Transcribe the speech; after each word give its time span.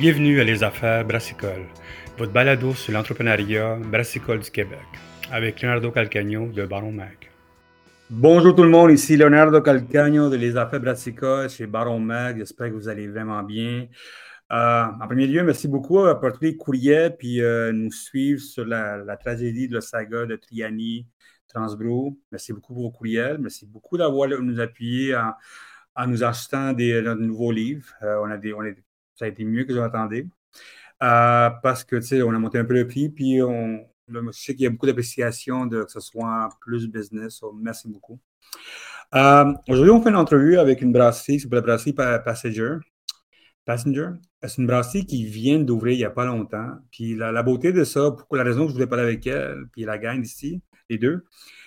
Bienvenue 0.00 0.40
à 0.40 0.44
Les 0.44 0.64
Affaires 0.64 1.04
Brassicole, 1.04 1.66
votre 2.16 2.32
balado 2.32 2.72
sur 2.72 2.90
l'entrepreneuriat 2.94 3.76
brassicole 3.84 4.38
du 4.38 4.50
Québec, 4.50 4.78
avec 5.30 5.60
Leonardo 5.60 5.90
Calcagno 5.90 6.46
de 6.46 6.64
Baron 6.64 6.90
Mag. 6.90 7.28
Bonjour 8.08 8.54
tout 8.54 8.62
le 8.62 8.70
monde, 8.70 8.92
ici 8.92 9.18
Leonardo 9.18 9.60
Calcagno 9.60 10.30
de 10.30 10.36
Les 10.36 10.56
Affaires 10.56 10.80
Brassicole 10.80 11.50
chez 11.50 11.66
Baron 11.66 11.98
Mag. 11.98 12.38
J'espère 12.38 12.68
que 12.68 12.76
vous 12.76 12.88
allez 12.88 13.08
vraiment 13.08 13.42
bien. 13.42 13.88
Euh, 14.50 14.84
en 14.84 15.06
premier 15.06 15.26
lieu, 15.26 15.42
merci 15.42 15.68
beaucoup 15.68 15.98
à 15.98 16.18
porter 16.18 16.56
courrier 16.56 17.10
puis 17.10 17.42
euh, 17.42 17.70
nous 17.70 17.92
suivre 17.92 18.40
sur 18.40 18.64
la, 18.64 19.04
tragédie 19.18 19.68
de 19.68 19.74
la 19.74 19.80
saga 19.82 20.24
de 20.24 20.36
Triani 20.36 21.06
Transbro. 21.46 22.16
Merci 22.32 22.54
beaucoup 22.54 22.72
pour 22.72 22.84
vos 22.84 22.90
courriels. 22.90 23.36
Merci 23.38 23.66
beaucoup 23.66 23.98
d'avoir 23.98 24.30
nous 24.30 24.60
appuyé 24.60 25.14
en, 25.14 26.06
nous 26.06 26.24
achetant 26.24 26.72
des, 26.72 27.02
nouveaux 27.18 27.52
livres. 27.52 27.92
Euh, 28.02 28.18
on 28.24 28.30
a 28.30 28.38
des, 28.38 28.54
on 28.54 28.62
ça 29.20 29.26
a 29.26 29.28
été 29.28 29.44
mieux 29.44 29.64
que 29.64 29.74
j'attendais. 29.74 30.26
parce 30.98 31.84
que, 31.84 31.96
tu 31.96 32.02
sais, 32.02 32.22
on 32.22 32.30
a 32.30 32.38
monté 32.38 32.58
un 32.58 32.64
peu 32.64 32.74
le 32.74 32.86
prix, 32.86 33.10
puis 33.10 33.42
on, 33.42 33.84
je 34.08 34.18
sais 34.32 34.54
qu'il 34.54 34.64
y 34.64 34.66
a 34.66 34.70
beaucoup 34.70 34.86
d'appréciation 34.86 35.66
de 35.66 35.84
que 35.84 35.92
ce 35.92 36.00
soit 36.00 36.48
plus 36.62 36.88
business. 36.88 37.42
merci 37.60 37.88
beaucoup. 37.88 38.18
Aujourd'hui, 39.12 39.90
on 39.90 40.02
fait 40.02 40.08
une 40.08 40.16
entrevue 40.16 40.58
avec 40.58 40.80
une 40.80 40.92
brasserie, 40.92 41.38
c'est 41.38 41.52
la 41.52 41.60
brasserie 41.60 41.92
Passenger. 41.92 42.76
Passenger. 43.66 44.08
C'est 44.42 44.56
une 44.56 44.66
brasserie 44.66 45.04
qui 45.04 45.26
vient 45.26 45.58
d'ouvrir 45.58 45.92
il 45.92 45.98
n'y 45.98 46.04
a 46.04 46.10
pas 46.10 46.24
longtemps. 46.24 46.70
Puis 46.90 47.14
la, 47.14 47.42
beauté 47.42 47.72
de 47.72 47.84
ça, 47.84 48.16
la 48.32 48.42
raison 48.42 48.62
que 48.62 48.68
je 48.68 48.72
voulais 48.72 48.86
parler 48.86 49.04
avec 49.04 49.26
elle, 49.26 49.66
puis 49.70 49.84
la 49.84 49.98
gang 49.98 50.24
ici, 50.24 50.62
les 50.88 50.96
deux, 50.96 51.24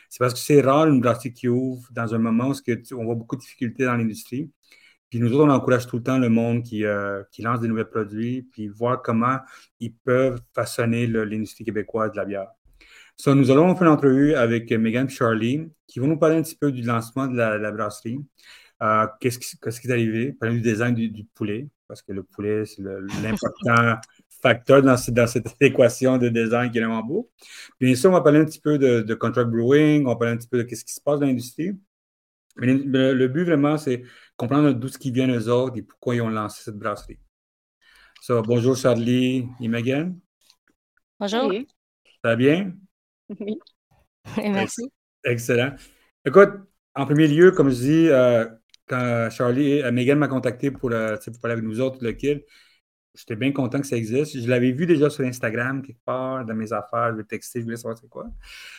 c'est 0.09 0.17
parce 0.17 0.33
que 0.33 0.39
c'est 0.39 0.61
rare 0.61 0.87
une 0.87 1.01
brasserie 1.01 1.33
qui 1.33 1.47
ouvre 1.47 1.87
dans 1.91 2.15
un 2.15 2.17
moment 2.17 2.49
où 2.49 2.95
on 2.97 3.05
voit 3.05 3.15
beaucoup 3.15 3.35
de 3.35 3.41
difficultés 3.41 3.85
dans 3.85 3.95
l'industrie. 3.95 4.49
Puis 5.13 5.21
nous 5.21 5.31
autres, 5.31 5.45
on 5.45 5.49
encourage 5.51 5.85
tout 5.85 5.97
le 5.97 6.01
temps 6.01 6.17
le 6.17 6.27
monde 6.27 6.63
qui, 6.63 6.83
euh, 6.83 7.21
qui 7.31 7.43
lance 7.43 7.59
des 7.59 7.67
nouveaux 7.67 7.85
produits, 7.85 8.47
puis 8.51 8.67
voir 8.67 8.99
comment 9.03 9.37
ils 9.79 9.93
peuvent 9.93 10.41
façonner 10.55 11.05
l'industrie 11.05 11.63
québécoise 11.63 12.13
de 12.13 12.17
la 12.17 12.25
bière. 12.25 12.47
Nous 13.27 13.51
allons 13.51 13.75
faire 13.75 13.85
une 13.85 13.93
entrevue 13.93 14.33
avec 14.33 14.71
Megan 14.71 15.05
et 15.05 15.09
Charlie, 15.11 15.69
qui 15.85 15.99
vont 15.99 16.07
nous 16.07 16.17
parler 16.17 16.37
un 16.37 16.41
petit 16.41 16.55
peu 16.55 16.71
du 16.71 16.81
lancement 16.81 17.27
de 17.27 17.37
la, 17.37 17.71
brasserie. 17.71 18.17
Euh, 18.81 19.05
qu'est-ce, 19.19 19.37
qui, 19.37 19.87
est 19.87 19.91
arrivé? 19.91 20.33
Parler 20.33 20.55
du 20.55 20.61
design 20.61 20.95
du 20.95 21.25
poulet, 21.35 21.67
parce 21.87 22.01
que 22.01 22.11
le 22.11 22.23
poulet, 22.23 22.65
c'est 22.65 22.81
l'important 23.21 24.01
facteur 24.41 24.81
dans, 24.81 24.95
dans, 25.09 25.27
cette 25.27 25.61
équation 25.61 26.17
de 26.17 26.29
design 26.29 26.71
qui 26.71 26.79
est 26.79 26.81
vraiment 26.81 27.03
beau. 27.03 27.29
Bien 27.79 27.93
sûr, 27.93 28.09
on 28.09 28.13
va 28.13 28.21
parler 28.21 28.39
un 28.39 28.45
petit 28.45 28.59
peu 28.59 28.79
de, 28.79 29.13
contract 29.13 29.51
brewing, 29.51 30.07
on 30.07 30.09
va 30.09 30.15
parler 30.15 30.33
un 30.33 30.37
petit 30.37 30.47
peu 30.47 30.63
de 30.63 30.75
ce 30.75 30.83
qui 30.83 30.91
se 30.91 31.01
passe 31.01 31.19
dans 31.19 31.27
l'industrie. 31.27 31.73
Mais 32.55 32.67
le, 32.67 33.27
but 33.27 33.43
vraiment, 33.43 33.77
c'est 33.77 34.03
comprendre 34.37 34.71
d'où 34.73 34.87
ce 34.87 34.97
qui 34.97 35.11
vient 35.11 35.27
eux 35.27 35.49
autres 35.49 35.77
et 35.77 35.81
pourquoi 35.81 36.15
ils 36.15 36.21
ont 36.21 36.29
lancé 36.29 36.63
cette 36.63 36.77
brasserie. 36.77 37.19
So, 38.21 38.41
bonjour 38.41 38.75
Charlie 38.75 39.47
et 39.59 39.67
Megan. 39.67 40.17
Bonjour. 41.19 41.51
Ça 41.51 42.29
va 42.29 42.35
bien? 42.35 42.73
Oui. 43.39 43.57
Merci. 44.37 44.89
Excellent. 45.23 45.75
Écoute, 46.25 46.51
en 46.95 47.05
premier 47.05 47.27
lieu, 47.27 47.51
comme 47.51 47.69
je 47.69 47.75
dis, 47.75 48.07
euh, 48.09 48.45
quand 48.87 49.29
Charlie 49.31 49.73
et 49.73 49.83
euh, 49.83 49.91
Megan 49.91 50.19
m'a 50.19 50.27
contacté 50.27 50.71
pour, 50.71 50.91
euh, 50.91 51.17
pour, 51.17 51.39
parler 51.41 51.53
avec 51.53 51.65
nous 51.65 51.81
autres, 51.81 51.97
lequel, 52.01 52.43
j'étais 53.15 53.35
bien 53.35 53.51
content 53.51 53.81
que 53.81 53.87
ça 53.87 53.97
existe. 53.97 54.39
Je 54.39 54.47
l'avais 54.47 54.71
vu 54.71 54.85
déjà 54.85 55.09
sur 55.09 55.25
Instagram, 55.25 55.81
quelque 55.81 56.03
part, 56.05 56.45
dans 56.45 56.55
mes 56.55 56.71
affaires, 56.71 57.11
je 57.11 57.17
vais 57.17 57.23
texter, 57.23 57.59
je 57.59 57.65
voulais 57.65 57.77
savoir 57.77 57.97
c'est 57.97 58.09
quoi. 58.09 58.27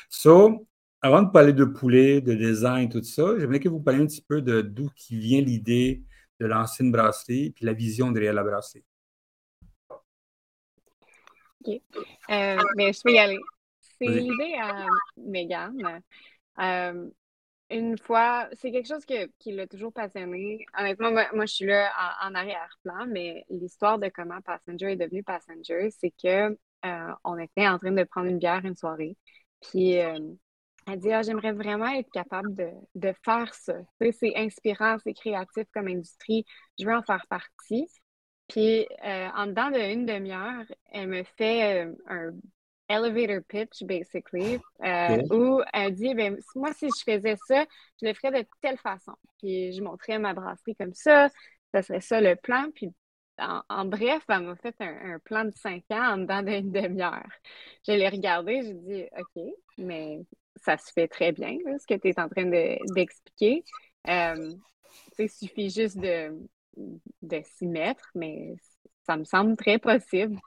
So, 0.09 0.67
avant 1.05 1.21
de 1.21 1.31
parler 1.31 1.53
de 1.53 1.67
poulet, 1.67 2.23
de 2.23 2.33
design, 2.33 2.89
tout 2.89 3.03
ça, 3.03 3.39
j'aimerais 3.39 3.61
que 3.61 3.69
vous 3.69 3.79
parliez 3.79 4.01
un 4.01 4.07
petit 4.07 4.25
peu 4.27 4.41
de 4.41 4.63
d'où 4.63 4.89
qui 4.97 5.19
vient 5.19 5.43
l'idée 5.43 6.03
de 6.41 6.47
lancer 6.47 6.83
une 6.83 6.93
brasserie 6.93 7.51
puis 7.51 7.67
la 7.67 7.75
vision 7.75 8.11
derrière 8.11 8.33
la 8.33 8.43
brasserie. 8.43 8.87
OK. 9.91 11.75
Euh, 12.31 12.57
mais 12.77 12.95
je 12.95 13.03
peux 13.03 13.13
y 13.13 13.19
aller. 13.19 13.39
C'est 13.99 14.07
l'idée 14.07 14.55
à 14.59 14.87
Megan. 15.19 15.75
Euh, 16.59 17.11
une 17.69 17.99
fois, 17.99 18.49
c'est 18.55 18.73
quelque 18.73 18.89
chose 18.89 19.05
qui 19.05 19.53
l'a 19.53 19.67
toujours 19.67 19.93
passionné. 19.93 20.65
Honnêtement, 20.79 21.11
moi, 21.11 21.45
je 21.45 21.53
suis 21.53 21.67
là 21.67 21.93
en, 22.23 22.35
arrière-plan, 22.35 23.07
mais 23.09 23.45
l'histoire 23.51 23.99
de 23.99 24.09
comment 24.09 24.41
Passenger 24.41 24.93
est 24.93 24.97
devenu 24.97 25.23
Passenger, 25.23 25.91
c'est 25.91 26.15
que 26.23 26.57
euh, 26.87 27.15
on 27.25 27.37
était 27.37 27.69
en 27.69 27.79
train 27.79 27.93
de 27.93 28.05
prendre 28.05 28.29
une 28.29 28.39
bière 28.39 28.65
une 28.65 28.75
soirée. 28.75 29.19
Puis 29.61 29.99
elle 30.87 30.99
dit 30.99 31.13
ah, 31.13 31.23
j'aimerais 31.23 31.53
vraiment 31.53 31.89
être 31.89 32.11
capable 32.11 32.55
de, 32.55 33.13
faire 33.25 33.55
ça. 33.55 33.75
c'est 34.01 34.37
inspirant, 34.37 34.97
c'est 35.03 35.15
créatif 35.15 35.65
comme 35.73 35.89
industrie. 35.89 36.45
Je 36.79 36.87
veux 36.87 36.95
en 36.95 37.03
faire 37.03 37.27
partie. 37.29 37.89
Puis 38.49 38.87
euh, 39.05 39.29
en 39.35 39.47
dedans 39.47 39.71
d'une 39.71 40.07
demi-heure, 40.07 40.65
elle 40.93 41.09
me 41.09 41.23
fait 41.37 41.89
un 42.09 42.33
elevator 42.89 43.41
pitch, 43.49 43.83
basically, 43.83 44.61
euh, 44.85 45.23
où 45.31 45.63
elle 45.73 45.95
dit 45.95 46.15
ben, 46.15 46.39
moi, 46.55 46.73
si 46.73 46.87
je 46.87 47.13
faisais 47.13 47.37
ça, 47.47 47.65
je 48.01 48.07
le 48.07 48.15
ferais 48.15 48.43
de 48.43 48.49
telle 48.61 48.79
façon. 48.79 49.15
Puis 49.39 49.73
je 49.73 49.83
montrais 49.83 50.19
ma 50.19 50.35
brasserie 50.35 50.77
comme 50.77 50.95
ça, 50.95 51.29
ça 51.73 51.83
serait 51.83 52.01
ça 52.01 52.21
le 52.21 52.37
plan. 52.37 52.67
Puis 52.75 52.93
en, 53.39 53.85
bref, 53.85 54.23
elle 54.29 54.43
m'a 54.43 54.57
fait 54.57 54.75
un, 54.81 55.19
plan 55.19 55.45
de 55.45 55.53
cinq 55.57 55.85
ans 55.91 56.15
en 56.15 56.19
dedans 56.19 56.43
d'une 56.43 56.71
demi-heure. 56.71 57.29
Je 57.87 57.93
l'ai 57.93 58.09
regardé, 58.09 58.63
j'ai 58.63 58.75
dit 58.75 59.05
OK, 59.19 59.43
mais 59.79 60.21
ça 60.57 60.77
se 60.77 60.93
fait 60.93 61.09
très 61.09 61.33
bien, 61.33 61.57
ce 61.79 61.87
que 61.87 61.99
tu 61.99 62.09
es 62.09 62.21
en 62.21 62.29
train 62.29 62.47
d'expliquer. 62.95 63.65
Euh, 64.09 64.53
il 65.19 65.31
suffit 65.31 65.71
juste 65.71 65.99
de, 65.99 66.33
de 67.23 67.41
s'y 67.57 67.67
mettre, 67.67 68.11
mais 68.15 68.55
ça 69.07 69.17
me 69.17 69.25
semble 69.25 69.57
très 69.57 69.79
possible. 69.79 70.39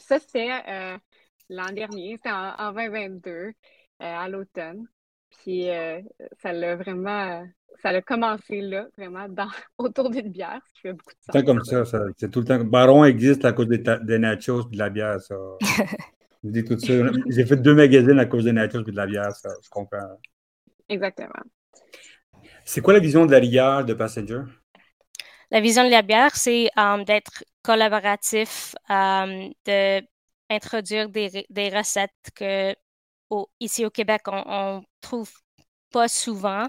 Ça, 0.00 0.18
c'est 0.18 0.50
euh, 0.50 0.96
l'an 1.48 1.72
dernier, 1.72 2.16
c'était 2.16 2.32
en, 2.32 2.72
2022, 2.72 3.30
euh, 3.30 3.52
à 3.98 4.28
l'automne. 4.28 4.86
Puis 5.42 5.68
euh, 5.68 6.00
ça 6.42 6.52
l'a 6.52 6.76
vraiment, 6.76 7.44
ça 7.82 7.88
a 7.88 8.00
commencé 8.02 8.60
là, 8.60 8.86
vraiment, 8.96 9.28
dans, 9.28 9.48
autour 9.78 10.10
d'une 10.10 10.28
bière, 10.28 10.60
ce 10.68 10.72
qui 10.74 10.80
fait 10.80 10.92
beaucoup 10.92 11.10
de 11.10 11.22
sens. 11.22 11.34
C'est 11.34 11.44
comme 11.44 11.64
ça, 11.64 11.84
c'est 12.16 12.30
tout 12.30 12.40
le 12.40 12.46
temps. 12.46 12.64
Baron 12.64 13.04
existe 13.04 13.44
à 13.44 13.52
cause 13.52 13.68
des, 13.68 14.18
nachos 14.18 14.68
et 14.68 14.70
de 14.72 14.78
la 14.78 14.90
bière, 14.90 15.20
ça. 15.20 15.34
je 16.44 16.50
dis 16.50 16.64
tout 16.64 16.78
ça. 16.78 16.92
J'ai 17.28 17.46
fait 17.46 17.56
deux 17.56 17.74
magazines 17.74 18.18
à 18.18 18.26
cause 18.26 18.44
des 18.44 18.52
nachos 18.52 18.86
et 18.86 18.90
de 18.90 18.96
la 18.96 19.06
bière, 19.06 19.32
ça, 19.32 19.50
je 19.62 19.68
comprends. 19.70 20.20
Exactement. 20.88 21.42
C'est 22.64 22.80
quoi 22.80 22.92
la 22.92 23.00
vision 23.00 23.24
de 23.26 23.32
la 23.32 23.40
bière 23.40 23.84
de 23.84 23.94
Passenger? 23.94 24.42
La 25.50 25.60
vision 25.60 25.84
de 25.84 25.90
la 25.90 26.02
bière, 26.02 26.36
c'est 26.36 26.68
euh, 26.78 27.04
d'être 27.04 27.44
collaboratif, 27.62 28.74
de 28.88 30.02
introduire 30.50 31.08
des, 31.08 31.46
des 31.48 31.68
recettes 31.70 32.10
que 32.34 32.74
ici 33.60 33.84
au 33.84 33.90
Québec, 33.90 34.22
on, 34.26 34.80
ne 34.80 34.84
trouve 35.00 35.32
pas 35.90 36.08
souvent. 36.08 36.68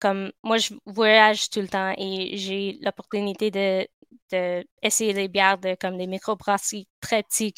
comme 0.00 0.32
moi, 0.42 0.58
je 0.58 0.74
voyage 0.86 1.50
tout 1.50 1.60
le 1.60 1.68
temps 1.68 1.92
et 1.96 2.36
j'ai 2.36 2.78
l'opportunité 2.82 3.50
de, 3.50 3.86
de, 4.30 4.64
essayer 4.82 5.14
des 5.14 5.28
bières 5.28 5.58
de 5.58 5.76
comme 5.80 5.96
des 5.96 6.06
microbrasseries 6.06 6.88
très 7.00 7.22
petits 7.22 7.54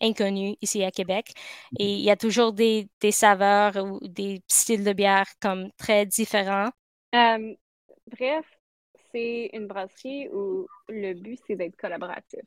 inconnus 0.00 0.56
ici 0.60 0.82
à 0.84 0.90
Québec. 0.90 1.32
Et 1.78 1.84
mm-hmm. 1.84 1.98
il 1.98 2.00
y 2.00 2.10
a 2.10 2.16
toujours 2.16 2.52
des, 2.52 2.88
des, 3.00 3.12
saveurs 3.12 3.76
ou 3.76 4.00
des 4.02 4.42
styles 4.48 4.84
de 4.84 4.92
bière 4.92 5.26
comme 5.40 5.70
très 5.76 6.06
différents. 6.06 6.70
bref, 7.12 8.46
c'est 9.12 9.50
une 9.52 9.66
brasserie 9.66 10.28
où 10.32 10.66
le 10.88 11.14
but, 11.14 11.38
c'est 11.46 11.56
d'être 11.56 11.76
collaboratif. 11.76 12.40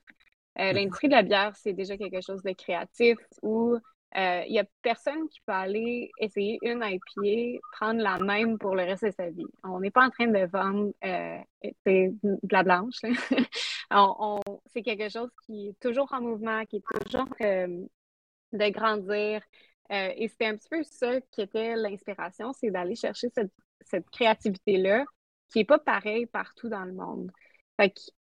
Euh, 0.59 0.71
l'industrie 0.71 1.07
de 1.07 1.13
la 1.13 1.23
bière, 1.23 1.55
c'est 1.55 1.73
déjà 1.73 1.97
quelque 1.97 2.21
chose 2.21 2.43
de 2.43 2.51
créatif 2.51 3.17
où 3.41 3.73
euh, 3.73 3.79
il 4.15 4.51
n'y 4.51 4.59
a 4.59 4.65
personne 4.81 5.27
qui 5.29 5.41
peut 5.41 5.53
aller 5.53 6.11
essayer 6.19 6.59
une 6.61 6.83
IPA, 6.83 7.59
prendre 7.73 8.01
la 8.01 8.17
même 8.19 8.57
pour 8.57 8.75
le 8.75 8.83
reste 8.83 9.05
de 9.05 9.11
sa 9.11 9.29
vie. 9.29 9.45
On 9.63 9.79
n'est 9.79 9.91
pas 9.91 10.05
en 10.05 10.09
train 10.09 10.27
de 10.27 10.45
vendre 10.45 10.93
euh, 11.03 11.37
de 11.85 12.51
la 12.51 12.63
blanche. 12.63 12.95
c'est 14.67 14.81
quelque 14.83 15.09
chose 15.09 15.29
qui 15.45 15.69
est 15.69 15.79
toujours 15.79 16.11
en 16.13 16.21
mouvement, 16.21 16.65
qui 16.65 16.77
est 16.77 17.01
toujours 17.01 17.27
de 17.39 18.69
grandir. 18.69 19.41
et 19.89 20.27
c'était 20.29 20.47
un 20.47 20.57
petit 20.57 20.69
peu 20.69 20.83
ça 20.83 21.19
qui 21.31 21.41
était 21.41 21.75
l'inspiration, 21.75 22.53
c'est 22.53 22.71
d'aller 22.71 22.95
chercher 22.95 23.29
cette, 23.33 23.51
cette 23.81 24.09
créativité-là 24.11 25.05
qui 25.51 25.59
n'est 25.59 25.65
pas 25.65 25.79
pareille 25.79 26.25
partout 26.27 26.69
dans 26.69 26.85
le 26.85 26.93
monde 26.93 27.31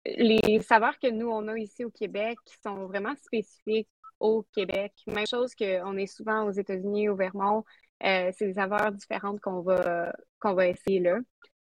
les 0.04 0.60
saveurs 0.62 0.98
que 0.98 1.10
nous, 1.10 1.28
on 1.28 1.48
a 1.48 1.58
ici 1.58 1.84
au 1.84 1.90
Québec 1.90 2.38
sont 2.62 2.86
vraiment 2.86 3.14
spécifiques 3.16 3.88
au 4.20 4.44
Québec. 4.54 4.92
Même 5.06 5.26
chose 5.26 5.54
qu'on 5.54 5.96
est 5.96 6.06
souvent 6.06 6.44
aux 6.44 6.50
États-Unis, 6.50 7.08
au 7.08 7.16
Vermont. 7.16 7.64
Euh, 8.04 8.30
c'est 8.36 8.46
des 8.46 8.54
saveurs 8.54 8.92
différentes 8.92 9.40
qu'on 9.40 9.60
va, 9.60 10.12
qu'on 10.40 10.54
va 10.54 10.68
essayer 10.68 11.00
là. 11.00 11.18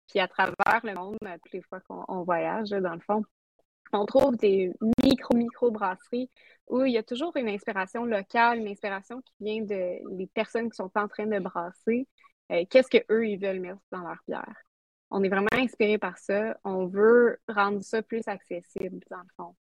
Puis 0.10 0.20
à 0.20 0.28
travers 0.28 0.82
le 0.84 0.94
monde, 0.94 1.18
toutes 1.22 1.54
les 1.54 1.62
fois 1.62 1.80
qu'on 1.82 2.24
voyage, 2.24 2.70
dans 2.70 2.94
le 2.94 3.00
fond, 3.00 3.24
on 3.94 4.06
trouve 4.06 4.36
des 4.38 4.72
micro-micro-brasseries 5.04 6.30
où 6.68 6.84
il 6.84 6.94
y 6.94 6.98
a 6.98 7.04
toujours 7.04 7.36
une 7.38 7.50
inspiration 7.50 8.06
locale, 8.06 8.60
une 8.60 8.68
inspiration 8.68 9.22
qui 9.22 9.34
vient 9.40 9.62
de 9.64 10.18
les 10.18 10.28
personnes 10.28 10.70
qui 10.70 10.76
sont 10.76 10.92
en 10.96 11.08
train 11.08 11.28
de 11.28 11.40
brasser. 11.40 12.08
Euh, 12.52 12.66
qu'est-ce 12.70 12.90
qu'eux, 12.90 13.28
ils 13.28 13.38
veulent 13.38 13.60
mettre 13.60 13.80
dans 13.92 14.02
leur 14.02 14.18
bière? 14.28 14.66
on 15.12 15.24
est 15.24 15.30
vraiment 15.30 15.48
inspiré 15.54 15.98
par 15.98 16.18
ça. 16.18 16.58
On 16.64 16.88
veut 16.88 17.40
rendre 17.48 17.82
ça 17.84 18.02
plus 18.02 18.28
accessible, 18.28 19.00
dans 19.10 19.20
le 19.20 19.30
fond. 19.38 19.56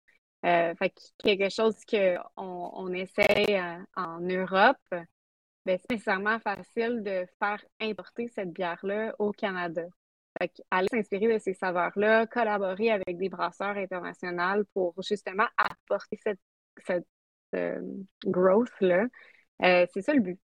Euh, 0.46 0.74
fait 0.76 0.94
quelque 1.20 1.50
chose 1.50 1.76
qu'on 1.88 2.18
on 2.40 2.92
essaie 2.94 3.60
euh, 3.60 3.78
en 3.96 4.20
Europe, 4.22 4.78
ben, 4.92 5.78
c'est 5.78 5.92
nécessairement 5.92 6.40
facile 6.40 7.04
de 7.04 7.28
faire 7.40 7.64
importer 7.80 8.28
cette 8.30 8.52
bière-là 8.52 9.14
au 9.20 9.32
Canada. 9.32 9.84
Fait 10.40 10.52
aller 10.72 10.88
s'inspirer 10.92 11.34
de 11.34 11.40
ces 11.40 11.54
saveurs-là, 11.54 12.26
collaborer 12.26 12.92
avec 12.92 13.18
des 13.18 13.30
brasseurs 13.30 13.78
internationaux 13.78 14.64
pour 14.74 14.96
justement 15.04 15.46
apporter 15.58 16.20
cette, 16.26 17.06
euh, 17.56 17.82
growth-là. 18.26 19.06
c'est 19.60 20.02
ça 20.02 20.14
le 20.14 20.22
but. 20.22 20.40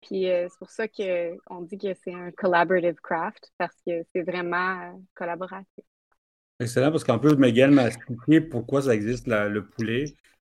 Puis 0.00 0.24
c'est 0.24 0.58
pour 0.58 0.70
ça 0.70 0.88
qu'on 0.88 1.62
dit 1.62 1.78
que 1.78 1.92
c'est 2.04 2.14
un 2.14 2.30
collaborative 2.32 3.00
craft 3.02 3.52
parce 3.58 3.76
que 3.86 4.04
c'est 4.12 4.22
vraiment 4.22 5.02
collaboratif. 5.14 5.84
Excellent, 6.58 6.90
parce 6.90 7.04
qu'en 7.04 7.18
plus, 7.18 7.36
Megan 7.36 7.72
m'a 7.72 7.88
expliqué 7.88 8.40
pourquoi 8.40 8.82
ça 8.82 8.94
existe 8.94 9.26
le 9.26 9.66
poulet. 9.66 10.04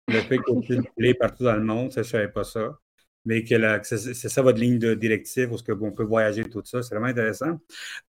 Le 0.08 0.20
fait 0.20 0.38
qu'il 0.38 0.56
y 0.56 0.72
ait 0.72 0.76
du 0.80 0.88
poulet 0.88 1.14
partout 1.14 1.44
dans 1.44 1.54
le 1.54 1.62
monde, 1.62 1.92
ça, 1.92 2.02
je 2.02 2.08
ne 2.08 2.10
savais 2.10 2.28
pas 2.28 2.42
ça. 2.42 2.76
Mais 3.24 3.44
que 3.44 3.54
c'est 3.82 4.28
ça 4.28 4.42
votre 4.42 4.58
ligne 4.58 4.78
de 4.78 4.94
directive, 4.94 5.50
parce 5.50 5.62
qu'on 5.62 5.92
peut 5.92 6.04
voyager 6.04 6.44
tout 6.44 6.62
ça. 6.64 6.82
C'est 6.82 6.94
vraiment 6.94 7.10
intéressant. 7.10 7.58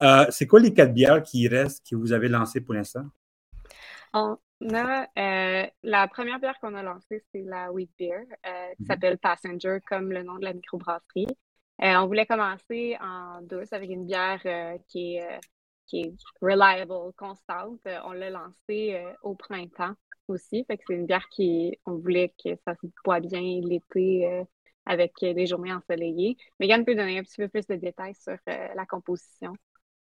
Euh, 0.01 0.25
c'est 0.29 0.47
quoi 0.47 0.59
les 0.59 0.73
quatre 0.73 0.93
bières 0.93 1.21
qui 1.21 1.47
restent, 1.47 1.85
que 1.87 1.95
vous 1.95 2.11
avez 2.11 2.27
lancées 2.27 2.61
pour 2.61 2.73
l'instant? 2.73 3.05
On 4.13 4.37
a 4.73 5.07
euh, 5.17 5.67
la 5.83 6.07
première 6.07 6.39
bière 6.39 6.57
qu'on 6.59 6.73
a 6.75 6.81
lancée, 6.81 7.23
c'est 7.31 7.43
la 7.43 7.71
Wheat 7.71 7.91
Beer, 7.99 8.13
euh, 8.13 8.25
qui 8.77 8.83
mm-hmm. 8.83 8.87
s'appelle 8.87 9.17
Passenger, 9.19 9.77
comme 9.87 10.11
le 10.11 10.23
nom 10.23 10.37
de 10.39 10.45
la 10.45 10.53
microbrasserie. 10.53 11.27
on 11.79 12.07
voulait 12.07 12.25
commencer 12.25 12.97
en 12.99 13.41
douce 13.41 13.73
avec 13.73 13.91
une 13.91 14.05
bière 14.05 14.41
qui 14.87 15.17
est 15.17 15.39
qui 15.91 16.01
est 16.01 16.13
reliable, 16.41 16.93
constante. 17.17 17.79
Euh, 17.85 17.99
on 18.05 18.13
l'a 18.13 18.29
lancé 18.29 18.95
euh, 18.95 19.11
au 19.23 19.35
printemps 19.35 19.93
aussi. 20.29 20.63
Fait 20.65 20.77
que 20.77 20.83
c'est 20.87 20.93
une 20.93 21.05
bière 21.05 21.27
qui, 21.29 21.77
on 21.85 21.95
voulait 21.95 22.33
que 22.43 22.51
ça 22.65 22.73
se 22.75 22.87
boit 23.03 23.19
bien 23.19 23.41
l'été 23.41 24.25
euh, 24.25 24.43
avec 24.85 25.13
des 25.21 25.45
journées 25.45 25.73
ensoleillées. 25.73 26.37
Megan 26.59 26.85
peut 26.85 26.95
donner 26.95 27.19
un 27.19 27.23
petit 27.23 27.37
peu 27.37 27.49
plus 27.49 27.67
de 27.67 27.75
détails 27.75 28.15
sur 28.15 28.37
la 28.47 28.85
composition. 28.87 29.53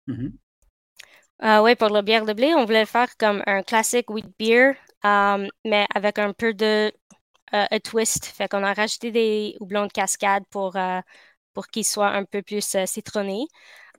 Mm-hmm. 0.07 1.62
oui, 1.62 1.75
pour 1.75 1.89
la 1.89 2.01
bière 2.01 2.25
de 2.25 2.33
blé, 2.33 2.56
on 2.56 2.65
voulait 2.65 2.86
faire 2.86 3.15
comme 3.18 3.44
un 3.45 3.62
classique 3.62 4.09
wheat 4.09 4.25
beer, 4.39 4.74
mais 5.03 5.86
avec 5.94 6.18
un 6.18 6.33
peu 6.33 6.56
de 6.56 6.91
twist. 7.83 8.25
Fait 8.25 8.47
qu'on 8.47 8.63
a 8.63 8.74
rajouté 8.74 9.12
des 9.12 9.56
houblons 9.59 9.86
de 9.86 9.91
cascade 9.91 10.44
pour, 10.50 10.75
pour 11.53 11.67
qu'ils 11.67 11.85
soient 11.85 12.11
un 12.11 12.25
peu 12.25 12.41
plus 12.41 12.75
citronnés. 12.85 13.45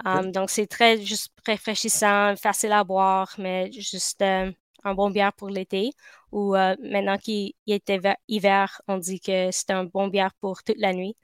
Um, 0.05 0.33
donc, 0.33 0.51
c'est 0.51 0.67
très 0.67 1.01
juste 1.01 1.33
rafraîchissant, 1.47 2.35
facile 2.37 2.73
à 2.73 2.83
boire, 2.85 3.33
mais 3.39 3.71
juste 3.73 4.23
euh, 4.23 4.51
un 4.83 4.95
bon 4.95 5.11
bière 5.11 5.33
pour 5.33 5.49
l'été. 5.49 5.91
Ou 6.33 6.57
euh, 6.57 6.75
maintenant 6.81 7.17
qu'il 7.17 7.53
est 7.67 7.93
hiver, 8.29 8.81
on 8.89 8.99
dit 8.99 9.21
que 9.21 9.51
c'est 9.53 9.71
un 9.71 9.85
bon 9.85 10.09
bière 10.09 10.35
pour 10.41 10.63
toute 10.65 10.79
la 10.79 10.93
nuit. 10.93 11.17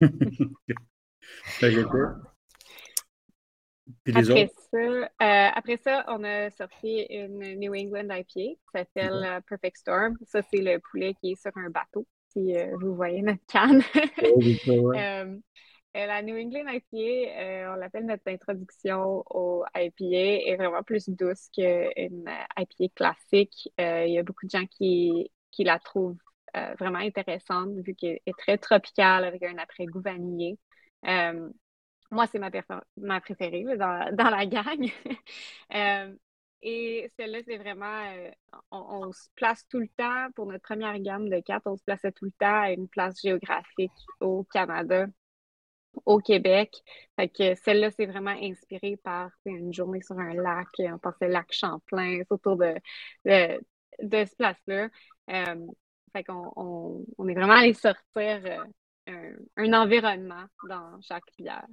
après, 4.14 4.48
ça, 4.72 4.78
euh, 4.78 5.06
après 5.54 5.76
ça, 5.76 6.04
on 6.08 6.24
a 6.24 6.50
sorti 6.50 7.06
une 7.10 7.58
New 7.58 7.74
England 7.74 8.08
IPA 8.10 8.24
qui 8.32 8.58
s'appelle 8.72 9.42
Perfect 9.46 9.76
Storm. 9.76 10.16
Ça, 10.26 10.40
c'est 10.50 10.62
le 10.62 10.80
poulet 10.90 11.14
qui 11.20 11.32
est 11.32 11.40
sur 11.40 11.52
un 11.56 11.68
bateau, 11.68 12.06
si 12.32 12.54
vous 12.80 12.94
voyez 12.94 13.20
notre 13.20 13.44
canne. 13.46 13.82
Euh, 14.68 15.36
la 16.04 16.22
New 16.22 16.36
England 16.36 16.68
IPA, 16.68 17.40
euh, 17.40 17.72
on 17.72 17.76
l'appelle 17.76 18.04
notre 18.04 18.28
introduction 18.28 19.24
au 19.30 19.64
IPA, 19.74 20.50
est 20.50 20.56
vraiment 20.56 20.82
plus 20.82 21.08
douce 21.08 21.48
qu'une 21.54 22.28
IPA 22.58 22.94
classique. 22.94 23.70
Euh, 23.80 24.04
il 24.04 24.12
y 24.12 24.18
a 24.18 24.22
beaucoup 24.22 24.44
de 24.44 24.50
gens 24.50 24.66
qui, 24.66 25.30
qui 25.50 25.64
la 25.64 25.78
trouvent 25.78 26.18
vraiment 26.78 27.00
intéressante 27.00 27.68
vu 27.84 27.94
qu'elle 27.94 28.18
est 28.24 28.38
très 28.38 28.56
tropicale 28.56 29.26
avec 29.26 29.42
un 29.42 29.58
après-goût 29.58 30.00
vanillé. 30.00 30.58
moi, 32.10 32.26
c'est 32.26 32.38
ma, 32.38 33.20
préférée 33.20 33.64
dans, 33.76 34.10
dans, 34.16 34.30
la 34.30 34.46
gang. 34.46 34.90
Et 36.62 37.10
celle-là, 37.18 37.40
c'est 37.46 37.58
vraiment, 37.58 38.02
on, 38.70 39.12
se 39.12 39.28
place 39.34 39.66
tout 39.68 39.78
le 39.78 39.88
temps, 39.96 40.28
pour 40.34 40.46
notre 40.46 40.62
première 40.62 40.98
gamme 40.98 41.28
de 41.28 41.40
quatre, 41.40 41.66
on 41.66 41.76
se 41.76 41.84
plaçait 41.84 42.12
tout 42.12 42.24
le 42.24 42.32
temps 42.32 42.62
à 42.62 42.70
une 42.72 42.88
place 42.88 43.20
géographique 43.20 43.92
au 44.20 44.44
Canada 44.44 45.06
au 46.04 46.18
Québec. 46.18 46.82
Fait 47.16 47.28
que 47.28 47.54
celle-là, 47.54 47.90
c'est 47.90 48.06
vraiment 48.06 48.36
inspiré 48.42 48.96
par 48.96 49.30
une 49.44 49.72
journée 49.72 50.02
sur 50.02 50.18
un 50.18 50.34
lac. 50.34 50.68
On 50.78 50.98
pensait 50.98 51.28
lac 51.28 51.52
Champlain, 51.52 52.22
autour 52.30 52.56
de, 52.56 52.74
de, 53.24 53.60
de 54.02 54.24
ce 54.24 54.36
place-là. 54.36 54.88
Euh, 55.30 55.66
fait 56.12 56.24
qu'on 56.24 56.52
on, 56.56 57.28
est 57.28 57.34
vraiment 57.34 57.54
allé 57.54 57.74
sortir 57.74 58.40
euh, 59.08 59.36
un, 59.56 59.72
environnement 59.72 60.44
dans 60.68 61.00
chaque 61.02 61.24
bière. 61.38 61.66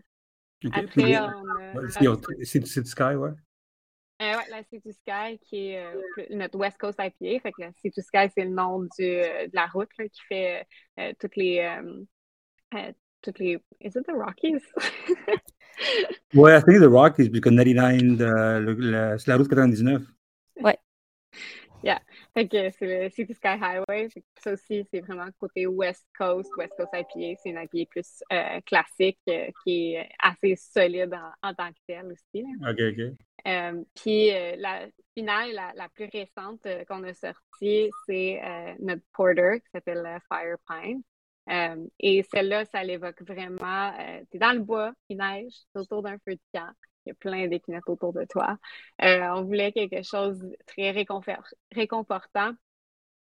Après, 0.72 1.18
on 1.18 1.44
a. 1.60 1.88
C'est 2.44 2.66
Sky, 2.66 3.16
ouais? 3.16 3.32
Euh, 4.22 4.38
ouais, 4.38 4.50
la 4.50 4.64
City 4.64 4.94
Sky, 4.94 5.40
qui 5.40 5.72
est 5.72 5.84
notre 6.30 6.58
West 6.58 6.78
Coast 6.78 7.00
IPA. 7.00 7.42
Fait 7.42 7.52
que 7.52 7.62
la 7.62 7.72
City 7.74 8.02
Sky, 8.02 8.30
c'est 8.34 8.46
le 8.46 8.52
nom 8.52 8.84
du, 8.84 8.90
de 9.00 9.56
la 9.56 9.66
route 9.68 9.90
qui 9.90 10.22
fait 10.30 10.66
toutes 11.20 11.36
les, 11.36 11.68
les. 13.38 13.58
Is 13.80 13.96
it 13.96 14.06
the 14.06 14.14
Rockies? 14.14 14.62
ouais, 16.34 16.56
I 16.56 16.62
think 16.62 16.80
the 16.80 16.90
Rockies, 16.90 17.30
because 17.30 17.54
99, 17.54 18.22
euh, 18.22 19.18
c'est 19.18 19.28
la 19.28 19.38
route 19.38 19.50
99. 19.50 20.04
Ouais. 20.62 20.78
Yeah. 21.84 22.00
Fait 22.34 22.48
que 22.48 22.70
c'est 22.72 23.04
le 23.04 23.10
City 23.10 23.34
Sky 23.34 23.58
Highway. 23.62 24.08
Ça 24.42 24.54
aussi, 24.54 24.86
c'est 24.90 25.02
vraiment 25.02 25.28
côté 25.38 25.68
West 25.68 26.08
Coast, 26.18 26.50
West 26.58 26.74
Coast 26.78 26.92
IPA. 26.94 27.40
C'est 27.42 27.50
une 27.50 27.58
IPA 27.62 27.90
plus 27.90 28.24
euh, 28.32 28.62
classique 28.66 29.20
euh, 29.28 29.48
qui 29.64 29.96
est 29.96 30.10
assez 30.20 30.56
solide 30.56 31.14
en, 31.42 31.54
tant 31.54 31.70
que 31.70 31.80
telle 31.86 32.06
aussi. 32.06 32.46
OK, 32.62 32.80
OK. 32.80 33.84
puis 33.96 34.32
la 34.58 34.88
finale, 35.14 35.52
la, 35.54 35.74
la 35.76 35.90
plus 35.90 36.10
récente 36.12 36.66
qu'on 36.88 37.04
a 37.04 37.14
sortie, 37.14 37.90
c'est 38.06 38.42
notre 38.80 39.04
porter 39.12 39.60
qui 39.60 39.70
s'appelle 39.74 40.20
Fire 40.30 40.56
Pine. 40.68 41.04
Euh, 41.50 41.88
et 42.00 42.24
celle-là, 42.24 42.66
ça 42.66 42.84
l'évoque 42.84 43.22
vraiment. 43.22 43.94
Euh, 44.00 44.22
tu 44.32 44.38
es 44.38 44.40
dans 44.40 44.54
le 44.54 44.60
bois, 44.60 44.94
il 45.10 45.18
neige, 45.18 45.54
tu 45.74 45.82
autour 45.82 46.02
d'un 46.02 46.18
feu 46.20 46.36
de 46.36 46.42
camp, 46.54 46.72
il 47.06 47.10
y 47.10 47.12
a 47.12 47.16
plein 47.16 47.48
d'épinettes 47.48 47.88
autour 47.88 48.14
de 48.14 48.26
toi. 48.26 48.58
Euh, 49.04 49.28
on 49.36 49.44
voulait 49.44 49.72
quelque 49.72 50.04
chose 50.04 50.40
de 50.40 50.56
très 50.66 50.92
réconfortant. 50.92 52.52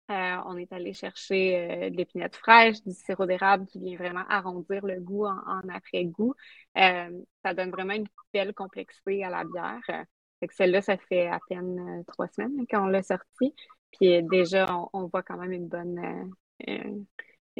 on 0.09 0.57
est 0.57 0.71
allé 0.73 0.93
chercher 0.93 1.89
de 1.89 1.97
l'épinette 1.97 2.35
fraîche, 2.35 2.83
du 2.83 2.91
sirop 2.91 3.25
d'érable 3.25 3.65
qui 3.67 3.79
vient 3.79 3.97
vraiment 3.97 4.25
arrondir 4.29 4.85
le 4.85 4.99
goût 4.99 5.25
en, 5.25 5.61
après-goût. 5.73 6.35
ça 6.75 7.53
donne 7.55 7.71
vraiment 7.71 7.93
une 7.93 8.07
belle 8.33 8.53
complexité 8.53 9.23
à 9.23 9.29
la 9.29 9.43
bière. 9.45 10.05
celle-là, 10.51 10.81
ça 10.81 10.97
fait 10.97 11.27
à 11.27 11.39
peine 11.49 12.03
trois 12.07 12.27
semaines 12.27 12.67
qu'on 12.67 12.87
l'a 12.87 13.01
sortie. 13.03 13.55
Puis 13.93 14.21
déjà, 14.23 14.65
on, 14.69 14.89
on, 14.93 15.07
voit 15.07 15.23
quand 15.23 15.37
même 15.37 15.53
une 15.53 15.67
bonne 15.67 16.29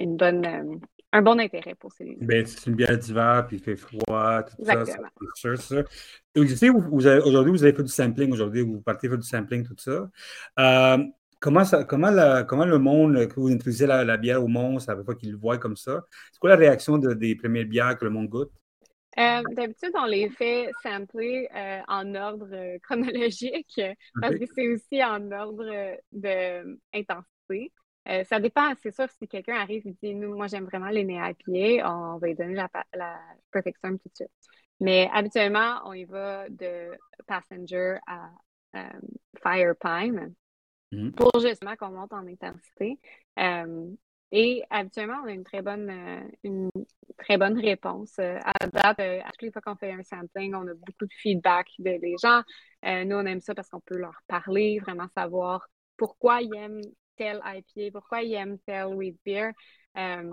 une 0.02 0.18
bonne, 0.18 0.46
euh, 0.46 0.76
un 1.14 1.22
bon 1.22 1.40
intérêt 1.40 1.76
pour 1.76 1.92
ces 1.92 2.18
ben, 2.22 2.46
c'est 2.46 2.70
une 2.70 2.76
bière 2.76 2.98
d'hiver, 2.98 3.46
puis 3.48 3.58
il 3.58 3.64
fait 3.64 3.76
froid, 3.76 4.44
tout 4.44 4.64
ça, 4.64 4.86
c'est 4.86 4.98
sûr, 5.36 5.58
ça. 5.62 5.84
vous, 6.36 7.08
aujourd'hui, 7.08 7.52
vous 7.52 7.64
avez 7.64 7.74
fait 7.74 7.84
du 7.84 7.92
sampling, 7.92 8.32
aujourd'hui, 8.32 8.62
vous 8.62 8.82
partez 8.82 9.10
faire 9.10 9.18
du 9.18 9.28
sampling, 9.28 9.66
tout 9.66 9.76
ça. 9.78 10.10
Euh, 10.60 11.04
comment, 11.40 11.66
ça 11.66 11.84
comment, 11.84 12.12
la, 12.12 12.44
comment 12.44 12.66
le 12.66 12.80
monde, 12.80 13.28
que 13.28 13.40
vous 13.40 13.50
introduisez 13.50 13.86
la, 13.88 14.18
bière 14.18 14.44
au 14.44 14.48
monde, 14.48 14.80
ça 14.80 14.96
veut 14.96 15.04
pas 15.04 15.16
qu'il 15.16 15.32
le 15.32 15.38
voit 15.38 15.58
comme 15.58 15.76
ça, 15.76 16.06
c'est 16.32 16.40
quoi 16.40 16.52
la 16.52 16.56
réaction 16.56 16.98
des 16.98 17.36
premières 17.36 17.66
bières 17.66 17.98
que 17.98 18.06
le 18.06 18.12
monde 18.12 18.30
goûte? 18.30 18.52
Euh, 19.20 19.42
d'habitude, 19.52 19.92
on 19.96 20.06
les 20.06 20.30
fait 20.30 20.70
sampler 20.82 21.50
en 21.90 22.16
ordre 22.16 22.78
chronologique 22.84 23.82
parce 24.22 24.36
que 24.36 24.46
c'est 24.56 24.70
aussi 24.70 25.04
en 25.04 25.30
ordre 25.32 25.98
d'intensité. 26.14 27.74
Euh, 28.12 28.24
ça 28.26 28.40
dépend, 28.40 28.74
c'est 28.82 28.94
sûr, 28.94 29.08
si 29.18 29.28
quelqu'un 29.28 29.56
arrive 29.56 29.88
et 29.88 29.96
dit 30.04 30.16
Nous, 30.16 30.36
moi, 30.36 30.48
j'aime 30.48 30.66
vraiment 30.66 30.90
les 30.90 31.04
nez 31.04 31.20
à 31.20 31.34
pied, 31.34 31.84
on 31.84 32.18
va 32.18 32.28
lui 32.28 32.36
donner 32.36 32.56
la, 32.56 32.70
la 32.94 33.20
Perfect 33.52 33.78
Storm 33.78 34.00
tout 34.00 34.10
de 34.10 34.16
suite. 34.16 34.32
Mais 34.80 35.10
habituellement, 35.14 35.82
on 35.86 35.94
y 35.94 36.06
va 36.06 36.50
de 36.50 36.92
Passenger 37.28 37.98
à 38.08 38.32
euh, 38.76 39.00
Fire 39.42 39.76
Pine 39.80 40.34
mm-hmm. 40.92 41.12
pour 41.14 41.40
justement 41.40 41.76
qu'on 41.76 41.92
monte 41.92 42.12
en 42.12 42.28
intensité. 42.28 43.00
Euh, 43.40 43.88
et 44.34 44.64
habituellement, 44.70 45.22
on 45.24 45.28
a 45.28 45.32
une 45.32 45.44
très 45.44 45.62
bonne, 45.62 45.92
une 46.44 46.70
très 47.18 47.38
bonne 47.38 47.60
réponse. 47.60 48.18
À 48.18 48.68
date, 48.68 49.00
à 49.00 49.30
toutes 49.32 49.42
les 49.42 49.52
fois 49.52 49.62
qu'on 49.62 49.76
fait 49.76 49.92
un 49.92 50.04
sampling, 50.04 50.56
on 50.56 50.68
a 50.68 50.74
beaucoup 50.74 51.06
de 51.06 51.14
feedback 51.14 51.68
des 51.80 52.16
gens. 52.22 52.42
nous, 52.82 53.16
on 53.18 53.26
aime 53.26 53.42
ça 53.42 53.54
parce 53.54 53.70
qu'on 53.70 53.82
peut 53.82 53.98
leur 53.98 54.16
parler, 54.28 54.80
vraiment 54.80 55.10
savoir 55.10 55.68
pourquoi 55.98 56.42
ils 56.42 56.56
aiment 56.56 56.82
pourquoi 57.92 58.22
ils 58.22 58.34
aiment 58.34 58.60
tel 58.66 58.88
wheat 58.88 59.18
beer. 59.26 59.52
Euh, 59.98 60.30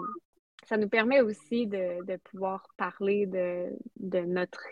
ça 0.68 0.76
nous 0.76 0.88
permet 0.88 1.20
aussi 1.20 1.66
de, 1.66 2.16
pouvoir 2.30 2.66
parler 2.76 3.26
de, 3.26 3.70
notre, 4.26 4.62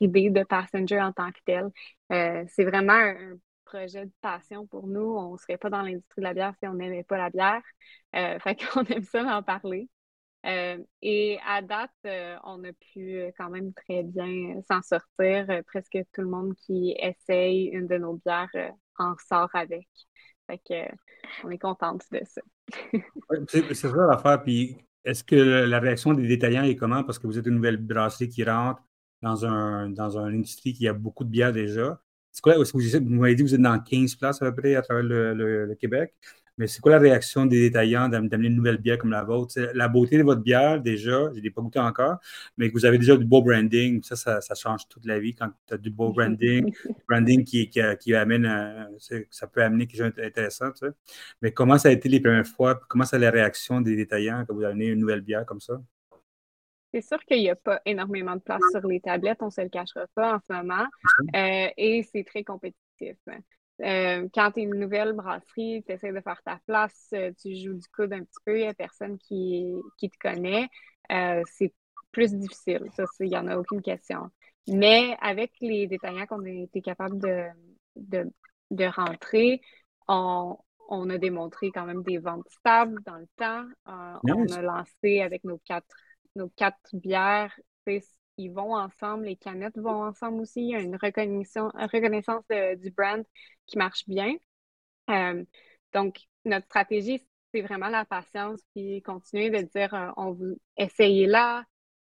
idée 0.00 0.30
de 0.30 0.42
Passenger 0.42 1.00
en 1.00 1.12
tant 1.12 1.30
que 1.30 1.38
tel. 1.44 1.70
Euh, 2.12 2.44
c'est 2.48 2.64
vraiment 2.64 2.94
un, 2.94 3.36
projet 3.64 4.06
de 4.06 4.12
passion 4.20 4.64
pour 4.66 4.86
nous. 4.86 5.16
On 5.16 5.32
ne 5.32 5.38
serait 5.38 5.58
pas 5.58 5.70
dans 5.70 5.82
l'industrie 5.82 6.20
de 6.20 6.22
la 6.22 6.34
bière 6.34 6.54
si 6.60 6.68
on 6.68 6.74
n'aimait 6.74 7.02
pas 7.02 7.18
la 7.18 7.30
bière. 7.30 7.62
Euh, 8.14 8.38
fait 8.38 8.54
qu'on 8.56 8.84
aime 8.84 9.02
ça 9.02 9.24
d'en 9.24 9.42
parler. 9.42 9.88
Euh, 10.46 10.78
et 11.02 11.38
à 11.44 11.62
date, 11.62 11.90
on 12.44 12.62
a 12.62 12.72
pu 12.72 13.32
quand 13.36 13.50
même 13.50 13.72
très 13.74 14.04
bien 14.04 14.60
s'en 14.70 14.82
sortir. 14.82 15.62
presque 15.66 15.98
tout 16.12 16.20
le 16.20 16.28
monde 16.28 16.54
qui 16.54 16.94
essaye 16.98 17.66
une 17.66 17.88
de 17.88 17.98
nos 17.98 18.14
bières 18.14 18.72
en 18.98 19.16
sort 19.18 19.50
avec. 19.52 19.88
Fait 20.46 20.58
que, 20.58 20.94
on 21.44 21.50
est 21.50 21.58
contente 21.58 22.04
de 22.12 22.20
ça. 22.24 22.40
c'est 23.48 23.74
ça 23.74 23.88
l'affaire. 23.88 24.42
Puis 24.42 24.76
est-ce 25.04 25.24
que 25.24 25.36
la 25.36 25.78
réaction 25.78 26.14
des 26.14 26.26
détaillants 26.26 26.64
est 26.64 26.76
comment? 26.76 27.04
Parce 27.04 27.18
que 27.18 27.26
vous 27.26 27.38
êtes 27.38 27.46
une 27.46 27.56
nouvelle 27.56 27.78
brasserie 27.78 28.28
qui 28.28 28.44
rentre 28.44 28.82
dans, 29.22 29.44
un, 29.44 29.90
dans 29.90 30.18
une 30.18 30.36
industrie 30.36 30.72
qui 30.72 30.86
a 30.88 30.92
beaucoup 30.92 31.24
de 31.24 31.30
bières 31.30 31.52
déjà. 31.52 32.00
C'est 32.32 32.42
quoi? 32.42 32.54
Vous, 32.56 33.00
m'avez 33.00 33.34
dit 33.34 33.42
que 33.42 33.48
vous 33.48 33.54
êtes 33.54 33.60
dans 33.60 33.80
15 33.80 34.14
places 34.16 34.42
à 34.42 34.50
peu 34.50 34.60
près 34.60 34.74
à 34.74 34.82
travers 34.82 35.02
le 35.02 35.74
Québec. 35.80 36.14
Mais 36.58 36.66
c'est 36.66 36.80
quoi 36.80 36.92
la 36.92 36.98
réaction 36.98 37.44
des 37.44 37.60
détaillants 37.68 38.08
d'amener 38.08 38.48
une 38.48 38.56
nouvelle 38.56 38.78
bière 38.78 38.98
comme 38.98 39.10
la 39.10 39.24
vôtre? 39.24 39.60
la 39.74 39.88
beauté 39.88 40.16
de 40.16 40.22
votre 40.22 40.40
bière, 40.40 40.80
déjà, 40.80 41.30
je 41.32 41.36
ne 41.36 41.40
l'ai 41.40 41.50
pas 41.50 41.60
goûté 41.60 41.78
encore, 41.78 42.16
mais 42.56 42.68
que 42.68 42.72
vous 42.72 42.86
avez 42.86 42.96
déjà 42.98 43.16
du 43.16 43.24
beau 43.26 43.42
branding, 43.42 44.02
ça, 44.02 44.40
ça, 44.40 44.54
change 44.54 44.88
toute 44.88 45.04
la 45.04 45.18
vie 45.18 45.34
quand 45.34 45.50
tu 45.66 45.74
as 45.74 45.76
du 45.76 45.90
beau 45.90 46.12
branding, 46.12 46.72
branding 47.08 47.44
qui, 47.44 47.68
qui, 47.68 48.14
amène, 48.14 48.88
ça 49.30 49.46
peut 49.46 49.62
amener 49.62 49.86
quelque 49.86 50.04
chose 50.04 50.14
d'intéressant. 50.14 50.70
Mais 51.42 51.52
comment 51.52 51.76
ça 51.76 51.88
a 51.88 51.92
été 51.92 52.08
les 52.08 52.20
premières 52.20 52.46
fois? 52.46 52.80
Comment 52.88 53.04
c'est 53.04 53.18
la 53.18 53.30
réaction 53.30 53.80
des 53.82 53.94
détaillants 53.94 54.44
quand 54.46 54.54
vous 54.54 54.64
amenez 54.64 54.86
une 54.86 55.00
nouvelle 55.00 55.20
bière 55.20 55.44
comme 55.44 55.60
ça? 55.60 55.80
C'est 56.94 57.02
sûr 57.02 57.22
qu'il 57.26 57.40
n'y 57.40 57.50
a 57.50 57.56
pas 57.56 57.82
énormément 57.84 58.36
de 58.36 58.40
place 58.40 58.62
sur 58.70 58.86
les 58.86 59.00
tablettes, 59.00 59.38
on 59.42 59.46
ne 59.46 59.50
se 59.50 59.60
le 59.60 59.68
cachera 59.68 60.06
pas 60.14 60.36
en 60.36 60.38
ce 60.40 60.52
moment, 60.54 60.86
euh, 61.34 61.68
et 61.76 62.02
c'est 62.10 62.24
très 62.24 62.42
compétitif. 62.42 63.16
Euh, 63.82 64.26
quand 64.32 64.52
tu 64.52 64.60
es 64.60 64.62
une 64.62 64.78
nouvelle 64.78 65.12
brasserie, 65.12 65.82
tu 65.86 65.92
essaies 65.92 66.12
de 66.12 66.20
faire 66.20 66.40
ta 66.44 66.58
place, 66.66 67.08
euh, 67.12 67.30
tu 67.40 67.54
joues 67.54 67.74
du 67.74 67.86
coude 67.94 68.12
un 68.12 68.24
petit 68.24 68.40
peu, 68.44 68.58
il 68.58 68.62
n'y 68.62 68.68
a 68.68 68.74
personne 68.74 69.18
qui, 69.18 69.66
qui 69.98 70.10
te 70.10 70.16
connaît. 70.18 70.68
Euh, 71.12 71.42
c'est 71.46 71.74
plus 72.10 72.34
difficile, 72.34 72.80
ça, 72.94 73.04
il 73.20 73.28
n'y 73.28 73.36
en 73.36 73.46
a 73.48 73.56
aucune 73.56 73.82
question. 73.82 74.30
Mais 74.68 75.16
avec 75.20 75.52
les 75.60 75.86
détaillants 75.86 76.26
qu'on 76.26 76.44
a 76.44 76.48
été 76.48 76.80
capable 76.80 77.18
de, 77.18 78.24
de, 78.70 78.84
rentrer, 78.86 79.60
on, 80.08 80.56
on, 80.88 81.10
a 81.10 81.18
démontré 81.18 81.70
quand 81.70 81.84
même 81.84 82.02
des 82.02 82.18
ventes 82.18 82.48
stables 82.48 83.00
dans 83.04 83.16
le 83.16 83.28
temps. 83.36 83.64
On 83.86 84.52
a 84.52 84.62
lancé 84.62 85.20
avec 85.20 85.44
nos 85.44 85.58
quatre, 85.58 85.94
nos 86.34 86.48
quatre 86.48 86.80
bières 86.94 87.54
ils 88.38 88.50
vont 88.50 88.74
ensemble, 88.74 89.24
les 89.24 89.36
canettes 89.36 89.78
vont 89.78 90.04
ensemble 90.04 90.40
aussi. 90.40 90.60
Il 90.62 90.70
y 90.70 90.74
a 90.74 90.80
une 90.80 90.96
reconnaissance, 90.96 91.72
reconnaissance 91.74 92.44
du 92.78 92.90
brand 92.90 93.24
qui 93.66 93.78
marche 93.78 94.04
bien. 94.06 94.34
Euh, 95.10 95.44
donc, 95.92 96.20
notre 96.44 96.66
stratégie, 96.66 97.26
c'est 97.52 97.62
vraiment 97.62 97.88
la 97.88 98.04
patience, 98.04 98.60
puis 98.74 99.02
continuer 99.02 99.50
de 99.50 99.62
dire 99.62 99.94
euh, 99.94 100.10
on 100.16 100.32
vous 100.32 100.58
essayez 100.76 101.26
là. 101.26 101.64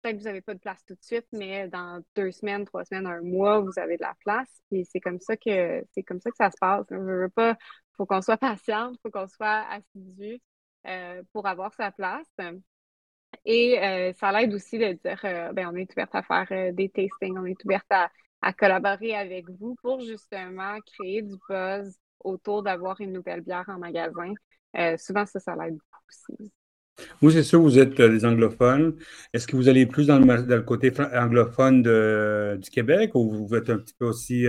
Peut-être 0.02 0.16
que 0.16 0.20
vous 0.20 0.26
n'avez 0.26 0.42
pas 0.42 0.54
de 0.54 0.58
place 0.58 0.84
tout 0.84 0.94
de 0.94 1.02
suite, 1.02 1.26
mais 1.32 1.68
dans 1.68 2.02
deux 2.16 2.32
semaines, 2.32 2.64
trois 2.64 2.84
semaines, 2.84 3.06
un 3.06 3.22
mois, 3.22 3.60
vous 3.60 3.78
avez 3.78 3.96
de 3.96 4.02
la 4.02 4.14
place. 4.24 4.48
Puis 4.70 4.84
c'est 4.84 5.00
comme 5.00 5.20
ça 5.20 5.36
que 5.36 5.84
c'est 5.92 6.02
comme 6.02 6.20
ça 6.20 6.30
que 6.30 6.36
ça 6.36 6.50
se 6.50 6.56
passe. 6.60 6.86
Il 6.90 6.96
ne 6.98 7.28
pas. 7.28 7.56
faut 7.96 8.06
qu'on 8.06 8.22
soit 8.22 8.36
patiente, 8.38 8.96
il 8.96 9.00
faut 9.02 9.10
qu'on 9.10 9.28
soit 9.28 9.64
assidu 9.70 10.40
euh, 10.86 11.22
pour 11.32 11.46
avoir 11.46 11.72
sa 11.74 11.92
place. 11.92 12.26
Et 13.44 13.78
euh, 13.82 14.12
ça 14.18 14.32
l'aide 14.32 14.54
aussi 14.54 14.78
de 14.78 14.92
dire, 14.92 15.20
euh, 15.24 15.52
ben, 15.52 15.68
on 15.72 15.76
est 15.76 15.90
ouverte 15.92 16.14
à 16.14 16.22
faire 16.22 16.46
euh, 16.52 16.72
des 16.72 16.88
tastings, 16.88 17.36
on 17.36 17.44
est 17.44 17.64
ouverte 17.64 17.90
à, 17.90 18.08
collaborer 18.52 19.14
avec 19.14 19.48
vous 19.48 19.76
pour 19.82 20.00
justement 20.00 20.76
créer 20.80 21.22
du 21.22 21.36
buzz 21.48 21.96
autour 22.24 22.64
d'avoir 22.64 23.00
une 23.00 23.12
nouvelle 23.12 23.40
bière 23.40 23.64
en 23.68 23.78
magasin. 23.78 24.34
souvent, 24.98 25.24
ça, 25.26 25.38
ça 25.38 25.54
l'aide 25.54 25.74
beaucoup 25.74 26.02
aussi. 26.08 26.52
Vous, 27.20 27.30
c'est 27.30 27.44
sûr, 27.44 27.60
vous 27.60 27.78
êtes 27.78 27.94
des 28.00 28.24
anglophones. 28.24 28.96
Est-ce 29.32 29.46
que 29.46 29.54
vous 29.54 29.68
allez 29.68 29.86
plus 29.86 30.08
dans 30.08 30.18
le, 30.18 30.60
côté 30.62 30.92
anglophone 31.14 31.82
du 32.58 32.70
Québec 32.70 33.12
ou 33.14 33.46
vous 33.46 33.54
êtes 33.54 33.70
un 33.70 33.78
petit 33.78 33.94
peu 33.94 34.06
aussi 34.06 34.46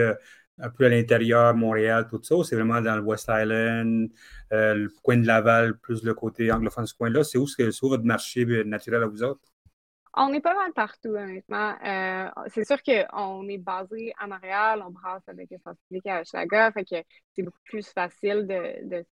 un 0.60 0.70
peu 0.70 0.86
à 0.86 0.90
l'intérieur, 0.90 1.56
Montréal, 1.56 2.08
tout 2.10 2.22
ça, 2.22 2.36
c'est 2.44 2.56
vraiment 2.56 2.82
dans 2.82 2.96
le 2.96 3.02
West 3.02 3.30
Island, 3.30 4.10
euh, 4.52 4.76
le 4.76 4.90
coin 5.02 5.18
de 5.18 5.26
Laval, 5.26 5.78
plus 5.80 6.04
le 6.04 6.14
côté 6.14 6.52
anglophone 6.52 6.86
ce 6.86 6.94
coin-là? 6.94 7.24
C'est 7.24 7.38
où, 7.38 7.46
où 7.46 7.90
votre 7.90 8.04
marché 8.04 8.46
naturel 8.64 9.04
à 9.04 9.08
vous 9.08 9.24
autres? 9.24 9.42
On 10.16 10.32
est 10.32 10.42
pas 10.42 10.54
mal 10.54 10.72
partout, 10.74 11.10
honnêtement. 11.10 11.74
Euh, 11.84 12.30
c'est 12.54 12.66
sûr 12.66 12.78
qu'on 12.84 13.48
est 13.48 13.58
basé 13.58 14.14
à 14.20 14.28
Montréal, 14.28 14.84
on 14.86 14.92
brasse 14.92 15.28
avec 15.28 15.52
Espace 15.52 15.78
public 15.88 16.06
à 16.06 16.22
Hochelaga, 16.22 16.72
fait 16.72 16.86
que 16.86 16.98
c'est 17.36 17.42
beaucoup 17.42 17.64
plus 17.66 17.88
facile 17.88 18.46
de 18.46 19.06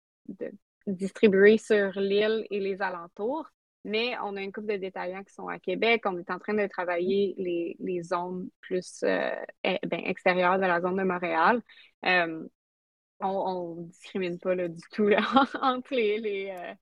distribuer 0.86 1.56
sur 1.56 1.92
l'île 1.98 2.46
et 2.50 2.60
les 2.60 2.82
alentours. 2.82 3.48
Mais 3.84 4.14
on 4.22 4.36
a 4.36 4.42
une 4.42 4.52
couple 4.52 4.72
de 4.72 4.76
détaillants 4.76 5.24
qui 5.24 5.32
sont 5.32 5.48
à 5.48 5.58
Québec. 5.58 6.02
On 6.04 6.18
est 6.18 6.30
en 6.30 6.38
train 6.38 6.54
de 6.54 6.66
travailler 6.66 7.34
les, 7.78 8.02
zones 8.02 8.50
plus 8.60 9.02
euh, 9.04 9.34
eh, 9.64 9.78
ben, 9.86 10.00
extérieures 10.04 10.58
de 10.58 10.66
la 10.66 10.80
zone 10.80 10.96
de 10.96 11.02
Montréal. 11.02 11.62
Euh, 12.04 12.46
on 13.20 13.76
ne 13.76 13.84
discrimine 13.84 14.38
pas 14.38 14.54
du 14.56 14.82
tout 14.92 15.10
entre 15.62 15.94
les, 15.94 16.54
euh, 16.54 16.74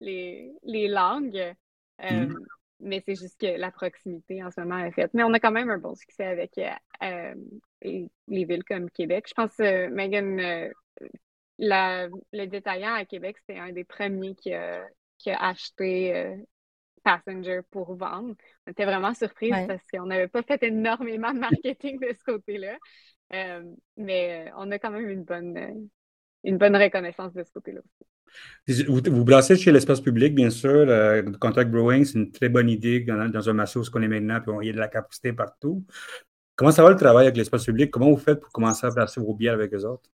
les, 0.00 0.52
les, 0.62 0.88
langues. 0.88 1.54
Mm-hmm. 2.00 2.34
Mais 2.80 3.02
c'est 3.06 3.14
juste 3.14 3.40
que 3.40 3.58
la 3.58 3.70
proximité 3.70 4.42
en 4.42 4.50
ce 4.50 4.60
moment 4.60 4.78
est 4.78 4.92
faite. 4.92 5.12
Mais 5.14 5.22
on 5.22 5.32
a 5.32 5.40
quand 5.40 5.52
même 5.52 5.70
un 5.70 5.78
bon 5.78 5.94
succès 5.94 6.24
avec 6.24 6.60
les 7.80 8.44
villes 8.44 8.64
comme 8.64 8.90
Québec. 8.90 9.26
Je 9.28 9.34
pense 9.34 9.58
Megan, 9.58 10.70
le 11.58 12.46
détaillant 12.46 12.94
à 12.94 13.04
Québec, 13.04 13.36
c'était 13.38 13.60
un 13.60 13.72
des 13.72 13.84
premiers 13.84 14.34
qui 14.34 14.52
a, 14.52 14.82
qui 15.22 15.30
a 15.30 15.38
acheté 15.38 16.16
euh, 16.16 16.36
Passenger 17.04 17.60
pour 17.70 17.94
vendre. 17.94 18.34
On 18.66 18.70
était 18.70 18.84
vraiment 18.84 19.14
surprise 19.14 19.54
parce 19.66 19.82
qu'on 19.92 20.06
n'avait 20.06 20.28
pas 20.28 20.42
fait 20.42 20.62
énormément 20.62 21.32
de 21.32 21.38
marketing 21.40 21.98
de 22.00 22.14
ce 22.16 22.24
côté-là. 22.24 22.76
Euh, 23.32 23.62
mais 23.96 24.46
euh, 24.46 24.50
on 24.56 24.70
a 24.70 24.78
quand 24.78 24.90
même 24.90 25.08
une 25.08 25.24
bonne, 25.24 25.88
une 26.44 26.58
bonne 26.58 26.76
reconnaissance 26.76 27.32
de 27.32 27.42
ce 27.42 27.50
côté-là 27.50 27.80
aussi. 27.80 28.86
Vous, 28.86 29.00
vous 29.04 29.24
brassez 29.24 29.56
chez 29.56 29.72
l'espace 29.72 30.00
public, 30.00 30.34
bien 30.34 30.48
sûr. 30.48 30.86
Contact 31.38 31.70
Brewing, 31.70 32.04
c'est 32.04 32.18
une 32.18 32.30
très 32.30 32.48
bonne 32.48 32.70
idée 32.70 33.00
dans, 33.00 33.48
un 33.48 33.52
marché 33.52 33.78
où 33.78 33.82
on 33.92 34.02
est 34.02 34.08
maintenant, 34.08 34.40
puis 34.40 34.52
il 34.62 34.66
y 34.68 34.70
a 34.70 34.72
de 34.72 34.78
la 34.78 34.88
capacité 34.88 35.32
partout. 35.32 35.84
Comment 36.54 36.70
ça 36.70 36.82
va 36.82 36.90
le 36.90 36.96
travail 36.96 37.26
avec 37.26 37.36
l'espace 37.36 37.64
public? 37.64 37.90
Comment 37.90 38.10
vous 38.10 38.16
faites 38.16 38.40
pour 38.40 38.50
commencer 38.50 38.86
à 38.86 38.90
brasser 38.90 39.20
vos 39.20 39.34
bières 39.34 39.54
avec 39.54 39.74
eux 39.74 39.84
autres? 39.84 40.08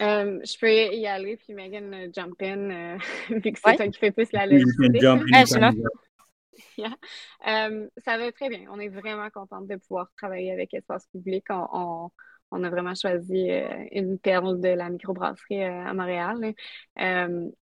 Euh, 0.00 0.40
je 0.42 0.58
peux 0.58 0.72
y 0.72 1.06
aller, 1.06 1.36
puis 1.36 1.52
Megan 1.52 1.92
euh, 1.92 2.08
jump 2.14 2.40
in, 2.40 2.70
euh, 2.70 2.98
vu 3.30 3.52
que 3.52 3.58
c'est 3.62 3.76
toi 3.76 3.88
qui 3.88 3.98
fais 3.98 4.10
plus 4.10 4.32
la 4.32 4.46
logistique. 4.46 5.02
ça 7.98 8.18
va 8.18 8.32
très 8.32 8.48
bien. 8.48 8.64
On 8.70 8.80
est 8.80 8.88
vraiment 8.88 9.28
contente 9.30 9.66
de 9.66 9.76
pouvoir 9.76 10.10
travailler 10.16 10.52
avec 10.52 10.72
Espace 10.72 11.06
Public. 11.08 11.44
On, 11.50 12.08
on, 12.50 12.64
a 12.64 12.70
vraiment 12.70 12.94
choisi 12.94 13.50
une 13.92 14.18
perle 14.18 14.60
de 14.60 14.68
la 14.68 14.88
microbrasserie 14.88 15.64
à 15.64 15.92
Montréal. 15.92 16.54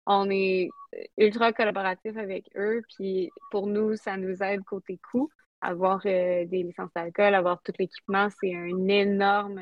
on 0.07 0.31
est 0.31 0.69
ultra 1.17 1.53
collaboratif 1.53 2.17
avec 2.17 2.45
eux, 2.57 2.83
puis 2.97 3.31
pour 3.51 3.67
nous, 3.67 3.97
ça 3.97 4.17
nous 4.17 4.43
aide 4.43 4.63
côté 4.65 4.99
coût. 5.11 5.31
Avoir 5.63 6.01
des 6.03 6.47
licences 6.51 6.91
d'alcool, 6.95 7.35
avoir 7.35 7.61
tout 7.63 7.73
l'équipement, 7.79 8.29
c'est 8.41 8.55
un 8.55 8.89
énorme 8.89 9.61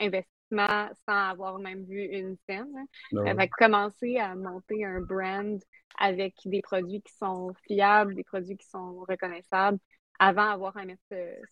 investissement 0.00 0.33
sans 0.58 1.30
avoir 1.30 1.58
même 1.58 1.84
vu 1.84 2.02
une 2.02 2.36
scène. 2.48 2.70
Hein. 2.76 3.34
Ben 3.36 3.48
commencer 3.58 4.18
à 4.18 4.34
monter 4.34 4.84
un 4.84 5.00
brand 5.00 5.60
avec 5.98 6.34
des 6.44 6.62
produits 6.62 7.02
qui 7.02 7.12
sont 7.14 7.52
fiables, 7.66 8.14
des 8.14 8.24
produits 8.24 8.56
qui 8.56 8.66
sont 8.66 9.04
reconnaissables, 9.08 9.78
avant 10.18 10.50
d'avoir 10.50 10.76
à 10.76 10.84
mettre 10.84 11.02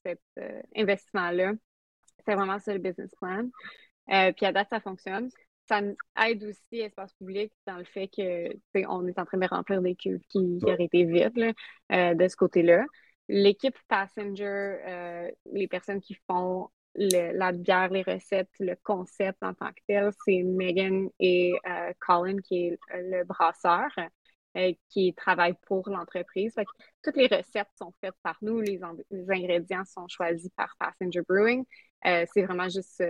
cet 0.05 0.21
euh, 0.39 0.63
investissement-là. 0.77 1.53
C'est 2.25 2.35
vraiment 2.35 2.59
ça 2.59 2.73
le 2.73 2.79
business 2.79 3.11
plan. 3.21 3.49
Euh, 4.11 4.33
puis 4.33 4.47
à 4.47 4.53
date, 4.53 4.69
ça 4.71 4.81
fonctionne. 4.81 5.31
Ça 5.69 5.81
aide 6.27 6.45
aussi 6.45 6.81
Espace 6.81 7.13
Public 7.15 7.53
dans 7.67 7.77
le 7.77 7.85
fait 7.85 8.09
que 8.09 8.49
on 8.89 9.07
est 9.07 9.19
en 9.19 9.25
train 9.25 9.39
de 9.39 9.47
remplir 9.47 9.81
des 9.81 9.95
cuves 9.95 10.21
qui, 10.29 10.59
auraient 10.65 10.85
été 10.85 11.05
vides 11.05 11.55
euh, 11.93 12.15
de 12.15 12.29
ce 12.29 12.37
côté-là. 12.37 12.85
L'équipe 13.29 13.79
Passenger, 13.89 15.31
les 15.53 15.69
personnes 15.69 16.01
qui 16.01 16.17
font 16.27 16.69
la 16.95 17.53
bière, 17.53 17.89
les 17.89 18.03
recettes, 18.03 18.51
le 18.61 18.77
concept 18.83 19.43
en 19.43 19.55
tant 19.55 19.71
que 19.71 19.81
tel, 19.87 20.11
c'est 20.25 20.43
Megan 20.43 21.09
et 21.19 21.55
euh, 21.67 21.93
Colin 22.01 22.39
qui 22.41 22.67
est 22.67 22.79
le 22.95 23.25
brasseur 23.25 23.89
euh, 24.57 24.73
qui 24.91 25.15
travaille 25.15 25.55
pour 25.67 25.89
l'entreprise. 25.89 26.55
Toutes 27.03 27.17
les 27.17 27.29
recettes 27.29 27.71
sont 27.79 27.95
faites 28.01 28.15
par 28.23 28.37
nous, 28.43 28.61
les, 28.61 28.81
ingrédients 29.29 29.85
sont 29.85 30.07
choisis 30.09 30.51
par 30.57 30.75
Passenger 30.79 31.23
Brewing. 31.27 31.65
Euh, 32.05 32.27
c'est 32.33 32.43
vraiment 32.43 32.69
juste 32.69 33.03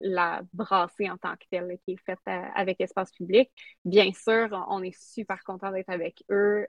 la 0.00 0.42
brassée 0.52 1.10
en 1.10 1.16
tant 1.16 1.34
que 1.34 1.44
telle 1.50 1.76
qui 1.84 1.92
est 1.92 2.04
faite 2.04 2.18
avec 2.26 2.80
espace 2.80 3.12
public. 3.12 3.50
Bien 3.84 4.12
sûr, 4.12 4.48
on 4.68 4.82
est 4.82 4.96
super 4.96 5.42
content 5.44 5.70
d'être 5.70 5.90
avec 5.90 6.24
eux. 6.30 6.66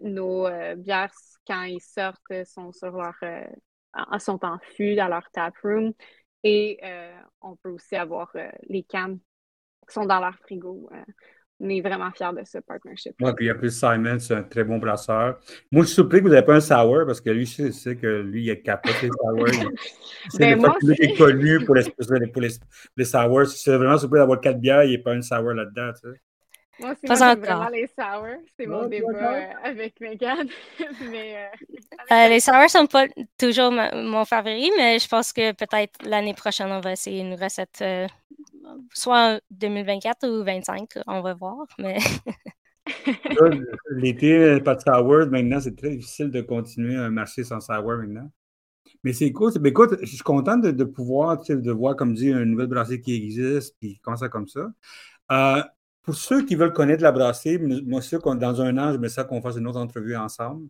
nos 0.00 0.48
bières, 0.76 1.12
quand 1.46 1.62
ils 1.62 1.80
sortent, 1.80 2.44
sont 2.44 2.72
sur 2.72 2.90
leur 2.90 3.14
sont 4.18 4.44
en 4.44 4.58
fût 4.76 4.94
dans 4.94 5.08
leur 5.08 5.30
tap 5.30 5.54
room. 5.62 5.92
Et 6.42 6.80
on 7.40 7.56
peut 7.56 7.70
aussi 7.70 7.96
avoir 7.96 8.32
les 8.68 8.82
cannes 8.82 9.18
qui 9.88 9.94
sont 9.94 10.04
dans 10.04 10.20
leur 10.20 10.36
frigo 10.40 10.88
on 11.60 11.68
est 11.68 11.80
vraiment 11.80 12.10
fiers 12.10 12.32
de 12.36 12.44
ce 12.44 12.58
partnership. 12.58 13.14
Oui, 13.20 13.30
puis 13.34 13.46
il 13.46 13.48
y 13.48 13.50
a 13.50 13.54
plus 13.54 13.70
Simon, 13.70 14.18
c'est 14.18 14.34
un 14.34 14.42
très 14.42 14.64
bon 14.64 14.78
brasseur. 14.78 15.38
Moi, 15.72 15.82
je 15.82 15.86
suis 15.86 15.94
surpris 15.94 16.18
que 16.18 16.24
vous 16.24 16.30
n'avez 16.30 16.44
pas 16.44 16.56
un 16.56 16.60
sour 16.60 17.04
parce 17.06 17.20
que 17.20 17.30
lui, 17.30 17.46
je 17.46 17.70
sais 17.70 17.96
que 17.96 18.06
lui, 18.06 18.44
il 18.44 18.50
est 18.50 18.60
capable 18.60 18.94
les 19.02 19.08
sours. 19.08 19.70
c'est 20.30 20.54
ben 20.54 20.62
le 20.62 20.78
qu'il 20.96 21.04
est 21.04 21.16
connu 21.16 21.64
pour 21.64 21.74
les, 21.74 21.84
pour 22.32 22.42
les, 22.42 22.50
les 22.96 23.04
sours. 23.04 23.44
Je 23.44 23.50
suis 23.50 23.70
vraiment 23.70 23.98
surpris 23.98 24.18
d'avoir 24.18 24.40
quatre 24.40 24.60
bières, 24.60 24.84
il 24.84 24.90
n'y 24.90 24.96
a 24.96 24.98
pas 24.98 25.12
un 25.12 25.22
sour 25.22 25.54
là-dedans. 25.54 25.92
Tu 25.94 26.10
sais. 26.10 26.20
Moi 26.78 26.90
aussi, 26.90 27.06
moi, 27.06 27.16
j'aime 27.16 27.40
vraiment 27.40 27.68
les 27.68 27.86
sours. 27.86 28.26
C'est 28.58 28.66
mon 28.66 28.86
débat 28.86 29.08
euh, 29.08 29.50
avec 29.64 29.98
Megan. 30.00 30.46
mais, 31.10 31.36
euh, 31.36 32.12
euh, 32.12 32.28
les 32.28 32.40
sours 32.40 32.68
sont 32.68 32.86
pas 32.86 33.06
toujours 33.38 33.72
mon 33.72 34.24
favori, 34.24 34.70
mais 34.76 34.98
je 34.98 35.08
pense 35.08 35.32
que 35.32 35.52
peut-être 35.52 35.98
l'année 36.04 36.34
prochaine, 36.34 36.70
on 36.70 36.80
va 36.80 36.92
essayer 36.92 37.20
une 37.20 37.34
recette 37.34 37.82
soit 38.92 39.40
2024 39.50 40.26
ou 40.26 40.44
2025, 40.44 40.98
on 41.06 41.20
va 41.22 41.34
voir. 41.34 41.66
Mais... 41.78 41.98
L'été, 43.90 44.60
pas 44.60 44.74
de 44.76 44.80
sour. 44.80 45.26
Maintenant, 45.26 45.60
c'est 45.60 45.76
très 45.76 45.96
difficile 45.96 46.30
de 46.30 46.40
continuer 46.40 46.96
un 46.96 47.10
marché 47.10 47.42
sans 47.42 47.60
sour 47.60 47.96
maintenant. 47.96 48.30
Mais 49.02 49.12
c'est 49.12 49.32
cool. 49.32 49.52
Mais 49.60 49.70
écoute, 49.70 49.96
je 50.02 50.06
suis 50.06 50.18
content 50.18 50.56
de, 50.56 50.84
pouvoir, 50.84 51.42
de 51.48 51.72
voir, 51.72 51.96
comme 51.96 52.14
dit, 52.14 52.28
une 52.28 52.44
nouvelle 52.44 52.68
brasserie 52.68 53.00
qui 53.00 53.14
existe, 53.14 53.76
puis 53.80 53.98
comment 54.02 54.16
ça 54.16 54.28
comme 54.28 54.46
ça. 54.46 54.68
Pour 56.06 56.14
ceux 56.14 56.46
qui 56.46 56.54
veulent 56.54 56.72
connaître 56.72 57.02
la 57.02 57.10
brasserie, 57.10 57.58
moi, 57.58 58.00
sûr 58.00 58.22
que 58.22 58.32
dans 58.36 58.60
un 58.60 58.78
an, 58.78 58.92
je 58.92 58.98
me 58.98 59.08
ça 59.08 59.24
qu'on 59.24 59.42
fasse 59.42 59.56
une 59.56 59.66
autre 59.66 59.80
entrevue 59.80 60.16
ensemble 60.16 60.68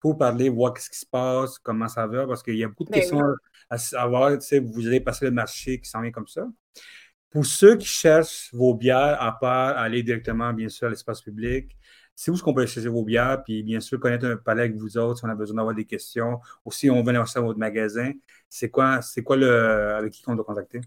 pour 0.00 0.16
parler, 0.16 0.48
voir 0.48 0.78
ce 0.78 0.88
qui 0.88 0.98
se 0.98 1.04
passe, 1.04 1.58
comment 1.58 1.88
ça 1.88 2.06
va, 2.06 2.26
parce 2.26 2.42
qu'il 2.42 2.56
y 2.56 2.64
a 2.64 2.68
beaucoup 2.68 2.84
de 2.84 2.90
ben 2.90 3.00
questions 3.00 3.20
à 3.68 3.76
savoir. 3.76 4.32
Vous 4.72 4.86
allez 4.86 5.00
passer 5.00 5.26
le 5.26 5.30
marché 5.30 5.78
qui 5.78 5.90
s'en 5.90 6.00
vient 6.00 6.10
comme 6.10 6.26
ça. 6.26 6.46
Pour 7.30 7.44
ceux 7.44 7.76
qui 7.76 7.86
cherchent 7.86 8.48
vos 8.54 8.74
bières, 8.74 9.20
à 9.20 9.38
part 9.38 9.76
aller 9.76 10.02
directement, 10.02 10.54
bien 10.54 10.70
sûr, 10.70 10.86
à 10.86 10.90
l'espace 10.90 11.20
public, 11.20 11.76
c'est 12.14 12.30
où 12.30 12.34
est-ce 12.34 12.42
qu'on 12.42 12.54
peut 12.54 12.64
chercher 12.64 12.88
vos 12.88 13.04
bières, 13.04 13.42
puis 13.44 13.62
bien 13.62 13.80
sûr, 13.80 14.00
connaître 14.00 14.24
un 14.24 14.36
palais 14.36 14.62
avec 14.62 14.76
vous 14.76 14.96
autres 14.96 15.18
si 15.18 15.24
on 15.26 15.28
a 15.28 15.34
besoin 15.34 15.56
d'avoir 15.56 15.74
des 15.74 15.84
questions, 15.84 16.40
ou 16.64 16.72
si 16.72 16.88
on 16.88 17.02
veut 17.02 17.10
aller 17.10 17.18
à 17.18 17.40
votre 17.40 17.58
magasin, 17.58 18.10
c'est 18.48 18.70
quoi, 18.70 19.02
c'est 19.02 19.22
quoi 19.22 19.36
le, 19.36 19.94
avec 19.96 20.14
qui 20.14 20.22
on 20.26 20.34
doit 20.34 20.46
contacter? 20.46 20.80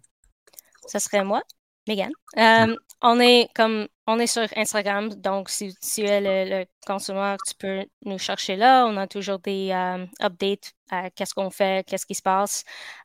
Ça 0.87 0.99
serait 0.99 1.23
moi. 1.23 1.43
Megan? 1.87 2.11
Euh, 2.37 2.75
on 3.01 3.19
est 3.19 3.49
comme 3.55 3.87
on 4.07 4.19
est 4.19 4.27
sur 4.27 4.47
Instagram, 4.55 5.09
donc 5.09 5.49
si, 5.49 5.75
tu 5.75 6.01
es 6.01 6.21
le, 6.21 6.65
consommateur, 6.85 7.37
tu 7.47 7.55
peux 7.55 7.85
nous 8.05 8.17
chercher 8.17 8.55
là. 8.55 8.85
On 8.85 8.97
a 8.97 9.07
toujours 9.07 9.39
des 9.39 9.71
euh, 9.71 10.05
updates 10.21 10.73
à 10.89 11.09
qu'est-ce 11.09 11.33
qu'on 11.33 11.49
fait, 11.49 11.85
qu'est-ce 11.87 12.05
qui 12.05 12.15
se 12.15 12.21
passe. 12.21 12.63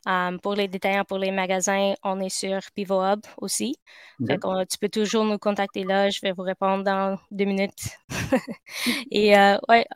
Euh, 0.08 0.36
pour 0.38 0.54
les 0.54 0.68
détaillants, 0.68 1.04
pour 1.04 1.18
les 1.18 1.30
magasins, 1.30 1.94
on 2.02 2.20
est 2.20 2.28
sur 2.28 2.60
Pivo 2.74 3.02
Hub 3.02 3.20
aussi. 3.38 3.76
tu 4.18 4.78
peux 4.80 4.88
toujours 4.88 5.24
nous 5.24 5.38
contacter 5.38 5.84
là. 5.84 6.10
Je 6.10 6.20
vais 6.22 6.32
vous 6.32 6.42
répondre 6.42 6.84
dans 6.84 7.18
deux 7.30 7.44
minutes. 7.44 7.98
Et 9.10 9.34
ouais, 9.68 9.86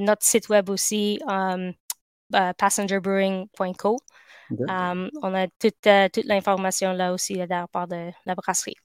notre 0.00 0.22
site 0.22 0.48
web 0.48 0.68
aussi, 0.70 1.18
passengerbrewing.co. 2.30 3.98
Um, 4.68 5.10
on 5.22 5.34
a 5.34 5.46
toute, 5.58 5.86
euh, 5.86 6.08
toute 6.12 6.24
l'information 6.24 6.92
là 6.92 7.12
aussi 7.12 7.34
de 7.34 7.46
la 7.48 7.66
part 7.66 7.88
de 7.88 8.10
la 8.26 8.34
brasserie. 8.34 8.76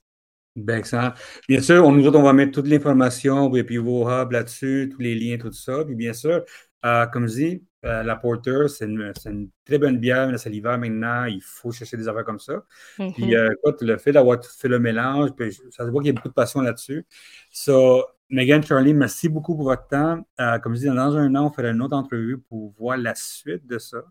Bien, 0.56 0.78
excellent. 0.78 1.12
Bien 1.48 1.60
sûr, 1.60 1.84
on, 1.86 1.92
nous 1.92 2.06
autres, 2.06 2.18
on 2.18 2.22
va 2.22 2.32
mettre 2.32 2.52
toute 2.52 2.66
l'information 2.66 3.54
et 3.54 3.64
puis 3.64 3.76
vos 3.76 4.08
hubs 4.08 4.32
là-dessus, 4.32 4.90
tous 4.92 5.00
les 5.00 5.14
liens, 5.14 5.38
tout 5.38 5.52
ça. 5.52 5.84
Puis 5.84 5.94
bien 5.94 6.12
sûr, 6.12 6.44
euh, 6.84 7.06
comme 7.06 7.28
je 7.28 7.34
dis, 7.34 7.64
euh, 7.84 8.02
la 8.02 8.16
Porter, 8.16 8.68
c'est 8.68 8.84
une, 8.86 9.12
une, 9.26 9.48
très 9.64 9.78
bonne 9.78 9.98
bière, 9.98 10.28
mais 10.28 10.38
c'est 10.38 10.50
l'hiver 10.50 10.76
maintenant, 10.76 11.24
il 11.24 11.40
faut 11.40 11.70
chercher 11.70 11.96
des 11.96 12.08
affaires 12.08 12.24
comme 12.24 12.40
ça. 12.40 12.64
Puis 12.96 13.06
mm-hmm. 13.06 13.52
écoute, 13.52 13.82
le 13.82 13.96
fait 13.96 14.12
d'avoir 14.12 14.44
fait 14.44 14.68
le 14.68 14.78
mélange, 14.80 15.30
puis 15.36 15.52
ça 15.70 15.86
se 15.86 15.90
voit 15.90 16.02
qu'il 16.02 16.08
y 16.08 16.10
a 16.10 16.14
beaucoup 16.14 16.28
de 16.28 16.34
passion 16.34 16.60
là-dessus. 16.60 17.06
So, 17.50 18.04
Megan, 18.28 18.62
Charlie, 18.62 18.92
merci 18.92 19.28
beaucoup 19.28 19.54
pour 19.54 19.64
votre 19.64 19.86
temps. 19.86 20.26
comme 20.62 20.74
je 20.74 20.80
dis, 20.80 20.86
dans 20.86 21.16
un 21.16 21.34
an, 21.36 21.46
on 21.46 21.50
fera 21.50 21.68
une 21.68 21.80
autre 21.80 21.96
entrevue 21.96 22.38
pour 22.38 22.72
voir 22.78 22.96
la 22.96 23.14
suite 23.14 23.66
de 23.66 23.78
ça. 23.78 24.02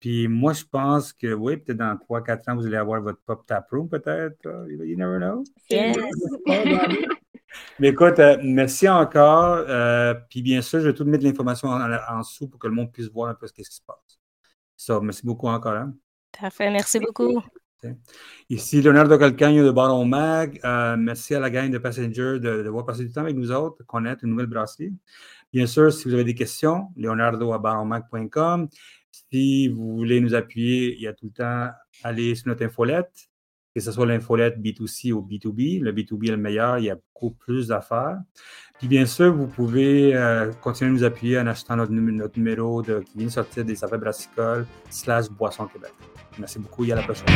Puis 0.00 0.28
moi, 0.28 0.52
je 0.52 0.64
pense 0.64 1.12
que 1.12 1.32
oui, 1.32 1.56
peut-être 1.56 1.78
dans 1.78 1.96
3-4 1.96 2.50
ans, 2.50 2.56
vous 2.56 2.66
allez 2.66 2.76
avoir 2.76 3.00
votre 3.00 3.20
pop 3.24 3.44
tap 3.46 3.70
room, 3.70 3.88
peut-être. 3.88 4.44
You 4.68 4.96
never 4.96 5.18
know. 5.18 5.44
Yes. 5.70 5.96
Mais 7.78 7.88
écoute, 7.88 8.18
euh, 8.18 8.36
merci 8.42 8.88
encore. 8.88 9.64
Euh, 9.68 10.14
puis 10.28 10.42
bien 10.42 10.62
sûr, 10.62 10.80
je 10.80 10.88
vais 10.88 10.94
tout 10.94 11.04
mettre 11.04 11.24
l'information 11.24 11.68
en, 11.68 12.18
dessous 12.18 12.48
pour 12.48 12.58
que 12.58 12.66
le 12.66 12.74
monde 12.74 12.92
puisse 12.92 13.08
voir 13.08 13.30
un 13.30 13.34
peu 13.34 13.46
ce 13.46 13.52
qui 13.52 13.64
se 13.64 13.80
passe. 13.86 14.20
So, 14.76 15.00
merci 15.00 15.24
beaucoup 15.24 15.48
encore. 15.48 15.74
Hein. 15.74 15.94
Parfait, 16.38 16.70
merci 16.70 16.98
beaucoup. 16.98 17.42
Ici 18.48 18.80
Leonardo 18.80 19.18
Calcagno 19.18 19.62
de 19.62 19.70
Baron 19.70 20.06
Mag. 20.06 20.58
Euh, 20.64 20.96
merci 20.96 21.34
à 21.34 21.40
la 21.40 21.50
gang 21.50 21.70
de 21.70 21.76
Passenger 21.76 22.38
de, 22.40 22.62
de 22.62 22.68
voir 22.70 22.86
passer 22.86 23.04
du 23.04 23.12
temps 23.12 23.20
avec 23.20 23.36
nous 23.36 23.52
autres, 23.52 23.84
connaître 23.84 24.24
une 24.24 24.30
nouvelle 24.30 24.46
brasserie. 24.46 24.94
Bien 25.52 25.66
sûr, 25.66 25.92
si 25.92 26.08
vous 26.08 26.14
avez 26.14 26.24
des 26.24 26.34
questions, 26.34 26.88
leonardo 26.96 27.52
à 27.52 27.58
baronmag.com. 27.58 28.68
Si 29.30 29.68
vous 29.68 29.96
voulez 29.96 30.20
nous 30.20 30.34
appuyer, 30.34 30.94
il 30.94 31.02
y 31.02 31.06
a 31.06 31.12
tout 31.12 31.26
le 31.26 31.32
temps, 31.32 31.70
allez 32.02 32.34
sur 32.34 32.48
notre 32.48 32.64
infolette, 32.64 33.28
que 33.74 33.80
ce 33.80 33.92
soit 33.92 34.06
l'infolette 34.06 34.58
B2C 34.58 35.12
ou 35.12 35.20
B2B. 35.20 35.80
Le 35.80 35.92
B2B 35.92 36.28
est 36.28 36.30
le 36.32 36.36
meilleur, 36.36 36.78
il 36.78 36.86
y 36.86 36.90
a 36.90 36.96
beaucoup 36.96 37.30
plus 37.30 37.68
d'affaires. 37.68 38.18
Puis 38.78 38.88
bien 38.88 39.06
sûr, 39.06 39.32
vous 39.32 39.46
pouvez 39.46 40.16
euh, 40.16 40.52
continuer 40.62 40.90
à 40.90 40.94
nous 40.94 41.04
appuyer 41.04 41.38
en 41.38 41.46
achetant 41.46 41.76
notre, 41.76 41.92
numéro 41.92 42.82
de, 42.82 43.00
qui 43.00 43.18
vient 43.18 43.26
de 43.26 43.32
sortir 43.32 43.64
des 43.64 43.82
affaires 43.84 44.00
brassicoles 44.00 44.66
slash 44.90 45.28
boisson 45.28 45.66
Québec. 45.66 45.92
Merci 46.38 46.58
beaucoup 46.58 46.84
et 46.84 46.92
à 46.92 46.96
la 46.96 47.02
prochaine. 47.02 47.26